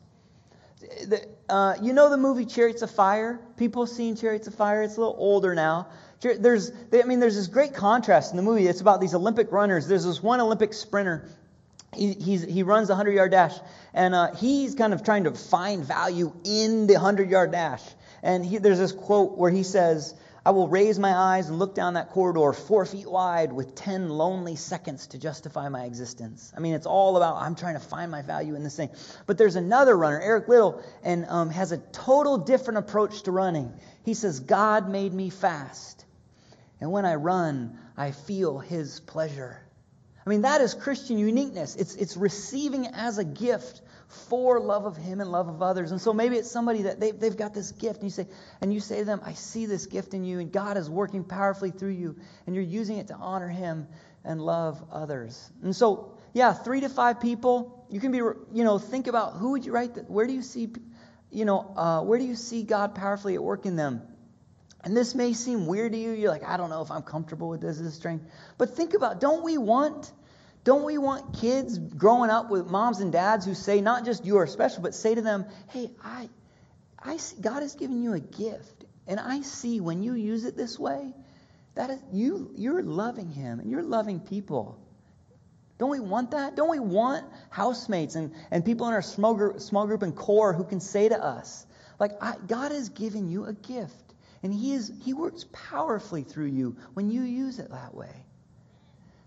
The, 0.79 1.27
uh, 1.49 1.75
you 1.81 1.93
know 1.93 2.09
the 2.09 2.17
movie 2.17 2.45
Chariots 2.45 2.81
of 2.81 2.91
Fire? 2.91 3.39
People 3.57 3.87
seen 3.87 4.15
Chariots 4.15 4.47
of 4.47 4.55
Fire? 4.55 4.83
It's 4.83 4.97
a 4.97 4.99
little 4.99 5.15
older 5.17 5.55
now. 5.55 5.87
There's, 6.21 6.71
I 6.93 7.03
mean, 7.03 7.19
there's 7.19 7.35
this 7.35 7.47
great 7.47 7.73
contrast 7.73 8.31
in 8.31 8.37
the 8.37 8.43
movie. 8.43 8.67
It's 8.67 8.81
about 8.81 9.01
these 9.01 9.13
Olympic 9.13 9.51
runners. 9.51 9.87
There's 9.87 10.05
this 10.05 10.23
one 10.23 10.39
Olympic 10.39 10.73
sprinter. 10.73 11.29
He, 11.93 12.37
he 12.37 12.63
runs 12.63 12.87
the 12.87 12.93
100 12.93 13.11
yard 13.11 13.31
dash, 13.31 13.53
and 13.93 14.13
uh, 14.15 14.33
he's 14.35 14.75
kind 14.75 14.93
of 14.93 15.03
trying 15.03 15.25
to 15.25 15.31
find 15.31 15.85
value 15.85 16.33
in 16.43 16.87
the 16.87 16.93
100 16.93 17.29
yard 17.29 17.51
dash. 17.51 17.83
And 18.23 18.45
he, 18.45 18.57
there's 18.57 18.79
this 18.79 18.91
quote 18.91 19.37
where 19.37 19.51
he 19.51 19.63
says, 19.63 20.15
I 20.45 20.51
will 20.51 20.67
raise 20.67 20.99
my 20.99 21.11
eyes 21.11 21.49
and 21.49 21.57
look 21.57 21.73
down 21.73 21.95
that 21.95 22.11
corridor 22.11 22.53
four 22.53 22.85
feet 22.85 23.09
wide 23.09 23.51
with 23.51 23.73
10 23.73 24.09
lonely 24.09 24.55
seconds 24.55 25.07
to 25.07 25.17
justify 25.17 25.69
my 25.69 25.85
existence. 25.85 26.53
I 26.55 26.59
mean, 26.59 26.75
it's 26.75 26.85
all 26.85 27.17
about 27.17 27.37
I'm 27.37 27.55
trying 27.55 27.73
to 27.73 27.79
find 27.79 28.11
my 28.11 28.21
value 28.21 28.53
in 28.53 28.63
this 28.63 28.75
thing. 28.75 28.91
But 29.25 29.39
there's 29.39 29.55
another 29.55 29.97
runner, 29.97 30.21
Eric 30.21 30.47
Liddell, 30.47 30.83
and 31.03 31.25
um, 31.29 31.49
has 31.49 31.71
a 31.71 31.77
total 31.77 32.37
different 32.37 32.77
approach 32.77 33.23
to 33.23 33.31
running. 33.31 33.73
He 34.03 34.13
says, 34.13 34.39
God 34.39 34.87
made 34.87 35.11
me 35.11 35.31
fast. 35.31 36.05
And 36.79 36.91
when 36.91 37.05
I 37.05 37.15
run, 37.15 37.79
I 37.97 38.11
feel 38.11 38.59
his 38.59 38.99
pleasure. 38.99 39.59
I 40.25 40.29
mean, 40.29 40.43
that 40.43 40.61
is 40.61 40.75
Christian 40.75 41.17
uniqueness. 41.17 41.75
It's, 41.75 41.95
it's 41.95 42.17
receiving 42.17 42.85
as 42.87 43.17
a 43.17 43.23
gift 43.23 43.81
for 44.07 44.59
love 44.59 44.85
of 44.85 44.97
him 44.97 45.19
and 45.19 45.31
love 45.31 45.47
of 45.47 45.61
others. 45.61 45.91
And 45.91 45.99
so 45.99 46.13
maybe 46.13 46.37
it's 46.37 46.49
somebody 46.49 46.83
that 46.83 46.99
they, 46.99 47.11
they've 47.11 47.35
got 47.35 47.53
this 47.53 47.71
gift, 47.71 48.01
and 48.01 48.05
you 48.05 48.09
say, 48.11 48.27
and 48.61 48.73
you 48.73 48.79
say 48.79 48.99
to 48.99 49.05
them, 49.05 49.21
I 49.23 49.33
see 49.33 49.65
this 49.65 49.85
gift 49.85 50.13
in 50.13 50.23
you, 50.23 50.39
and 50.39 50.51
God 50.51 50.77
is 50.77 50.89
working 50.89 51.23
powerfully 51.23 51.71
through 51.71 51.91
you, 51.91 52.15
and 52.45 52.55
you're 52.55 52.63
using 52.63 52.97
it 52.97 53.07
to 53.07 53.15
honor 53.15 53.49
him 53.49 53.87
and 54.23 54.41
love 54.41 54.83
others. 54.91 55.51
And 55.63 55.75
so, 55.75 56.17
yeah, 56.33 56.53
three 56.53 56.81
to 56.81 56.89
five 56.89 57.19
people. 57.19 57.85
You 57.89 57.99
can 57.99 58.11
be, 58.11 58.17
you 58.17 58.63
know, 58.63 58.79
think 58.79 59.07
about 59.07 59.33
who 59.33 59.51
would 59.51 59.65
you 59.65 59.71
write 59.71 59.95
that? 59.95 60.09
Where 60.09 60.27
do 60.27 60.33
you 60.33 60.41
see, 60.41 60.69
you 61.31 61.45
know, 61.45 61.73
uh, 61.75 62.01
where 62.01 62.19
do 62.19 62.25
you 62.25 62.35
see 62.35 62.63
God 62.63 62.95
powerfully 62.95 63.35
at 63.35 63.43
work 63.43 63.65
in 63.65 63.75
them? 63.75 64.01
And 64.83 64.95
this 64.95 65.15
may 65.15 65.33
seem 65.33 65.65
weird 65.65 65.93
to 65.93 65.97
you. 65.97 66.11
You're 66.11 66.29
like, 66.29 66.43
I 66.43 66.57
don't 66.57 66.69
know 66.69 66.81
if 66.81 66.91
I'm 66.91 67.01
comfortable 67.01 67.49
with 67.49 67.61
this, 67.61 67.79
this 67.79 67.95
strength. 67.95 68.25
But 68.57 68.75
think 68.75 68.93
about, 68.93 69.19
don't 69.19 69.43
we 69.43 69.57
want 69.57 70.11
don't 70.65 70.83
we 70.83 70.97
want 70.97 71.37
kids 71.37 71.77
growing 71.77 72.31
up 72.31 72.49
with 72.49 72.65
moms 72.65 72.99
and 72.99 73.11
dads 73.11 73.45
who 73.45 73.53
say 73.53 73.81
not 73.81 74.03
just 74.03 74.25
you 74.25 74.37
are 74.37 74.47
special, 74.47 74.81
but 74.81 74.95
say 74.95 75.13
to 75.13 75.21
them, 75.21 75.45
"Hey, 75.69 75.91
I, 76.03 76.27
I 76.99 77.17
see 77.17 77.39
God 77.39 77.61
has 77.61 77.75
given 77.75 78.01
you 78.01 78.13
a 78.13 78.19
gift, 78.19 78.83
and 79.05 79.19
I 79.19 79.41
see 79.41 79.79
when 79.79 80.01
you 80.01 80.13
use 80.15 80.43
it 80.43 80.57
this 80.57 80.79
way, 80.79 81.13
that 81.75 81.91
is 81.91 81.99
you 82.11 82.51
you're 82.55 82.81
loving 82.81 83.29
Him 83.29 83.59
and 83.59 83.69
you're 83.69 83.83
loving 83.83 84.19
people." 84.19 84.79
Don't 85.77 85.91
we 85.91 85.99
want 85.99 86.31
that? 86.31 86.55
Don't 86.55 86.69
we 86.69 86.79
want 86.79 87.25
housemates 87.51 88.15
and, 88.15 88.33
and 88.49 88.65
people 88.65 88.87
in 88.87 88.93
our 88.93 89.01
small 89.01 89.35
group, 89.35 89.59
small 89.59 89.85
group 89.85 90.01
and 90.01 90.15
core 90.15 90.53
who 90.53 90.63
can 90.63 90.79
say 90.79 91.09
to 91.09 91.21
us, 91.21 91.67
like, 91.99 92.19
God 92.47 92.71
has 92.71 92.89
given 92.89 93.29
you 93.29 93.45
a 93.45 93.53
gift, 93.53 94.15
and 94.41 94.51
He 94.51 94.73
is 94.73 94.91
He 95.03 95.13
works 95.13 95.45
powerfully 95.51 96.23
through 96.23 96.47
you 96.47 96.75
when 96.95 97.11
you 97.11 97.21
use 97.21 97.59
it 97.59 97.69
that 97.69 97.93
way. 97.93 98.24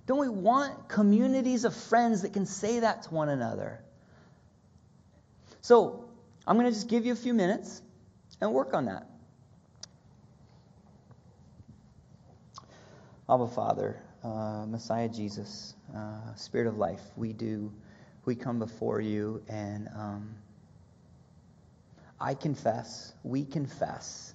Don't 0.08 0.20
we 0.20 0.30
want 0.30 0.88
communities 0.88 1.66
of 1.66 1.76
friends 1.76 2.22
that 2.22 2.32
can 2.32 2.46
say 2.46 2.80
that 2.80 3.02
to 3.02 3.14
one 3.14 3.28
another? 3.28 3.78
So, 5.60 6.08
I'm 6.46 6.56
going 6.56 6.66
to 6.66 6.72
just 6.72 6.88
give 6.88 7.04
you 7.04 7.12
a 7.12 7.16
few 7.16 7.34
minutes 7.34 7.82
and 8.40 8.50
work 8.54 8.72
on 8.72 8.86
that. 8.86 9.06
Abba 13.28 13.48
Father, 13.48 14.00
uh, 14.24 14.64
Messiah 14.66 15.10
Jesus, 15.10 15.74
uh, 15.94 16.34
Spirit 16.36 16.68
of 16.68 16.78
life, 16.78 17.02
we 17.14 17.34
do, 17.34 17.70
we 18.24 18.34
come 18.34 18.58
before 18.58 19.02
you 19.02 19.42
and 19.46 19.88
um, 19.94 20.34
I 22.18 22.32
confess, 22.32 23.12
we 23.24 23.44
confess 23.44 24.32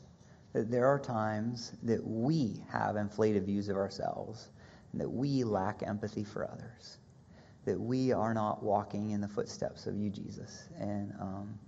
that 0.53 0.69
there 0.69 0.86
are 0.86 0.99
times 0.99 1.71
that 1.81 2.05
we 2.05 2.62
have 2.69 2.95
inflated 2.95 3.47
views 3.47 3.69
of 3.69 3.75
ourselves 3.75 4.49
that 4.93 5.10
we 5.10 5.43
lack 5.43 5.84
empathy 5.84 6.23
for 6.23 6.49
others, 6.49 6.97
that 7.65 7.79
we 7.79 8.12
are 8.12 8.34
not 8.34 8.62
walking 8.62 9.12
in 9.12 9.21
the 9.21 9.27
footsteps 9.27 9.88
of 9.88 9.95
you, 9.97 10.10
Jesus. 10.10 10.69
And 10.79 11.13
um, 11.19 11.60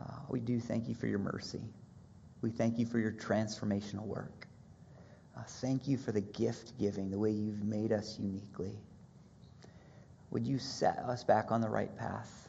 uh, 0.00 0.18
we 0.28 0.40
do 0.40 0.60
thank 0.60 0.88
you 0.88 0.94
for 0.94 1.06
your 1.06 1.18
mercy. 1.18 1.62
We 2.42 2.50
thank 2.50 2.78
you 2.78 2.86
for 2.86 2.98
your 2.98 3.12
transformational 3.12 4.06
work. 4.06 4.46
Uh, 5.36 5.42
thank 5.46 5.86
you 5.86 5.96
for 5.96 6.12
the 6.12 6.20
gift 6.20 6.78
giving, 6.78 7.10
the 7.10 7.18
way 7.18 7.30
you've 7.30 7.62
made 7.62 7.92
us 7.92 8.18
uniquely. 8.18 8.78
Would 10.30 10.46
you 10.46 10.58
set 10.58 10.98
us 10.98 11.24
back 11.24 11.52
on 11.52 11.60
the 11.60 11.68
right 11.68 11.94
path? 11.96 12.48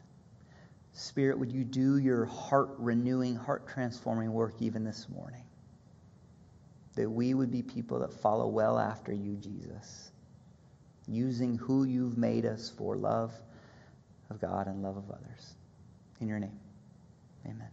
Spirit, 0.93 1.38
would 1.38 1.51
you 1.51 1.63
do 1.63 1.99
your 1.99 2.25
heart 2.25 2.69
renewing, 2.80 3.36
heart 3.36 3.67
transforming 3.67 4.34
work 4.34 4.56
even 4.62 4.84
this 4.84 5.08
morning? 5.10 5.43
That 6.97 7.10
we 7.10 7.33
would 7.33 7.51
be 7.51 7.62
people 7.62 7.99
that 7.99 8.12
follow 8.12 8.47
well 8.47 8.79
after 8.79 9.13
you, 9.13 9.36
Jesus, 9.36 10.12
using 11.07 11.55
who 11.55 11.83
you've 11.83 12.17
made 12.17 12.45
us 12.45 12.73
for 12.75 12.97
love 12.97 13.31
of 14.31 14.41
God 14.41 14.67
and 14.67 14.81
love 14.81 14.97
of 14.97 15.10
others. 15.12 15.55
In 16.19 16.27
your 16.27 16.39
name, 16.39 16.60
amen. 17.45 17.69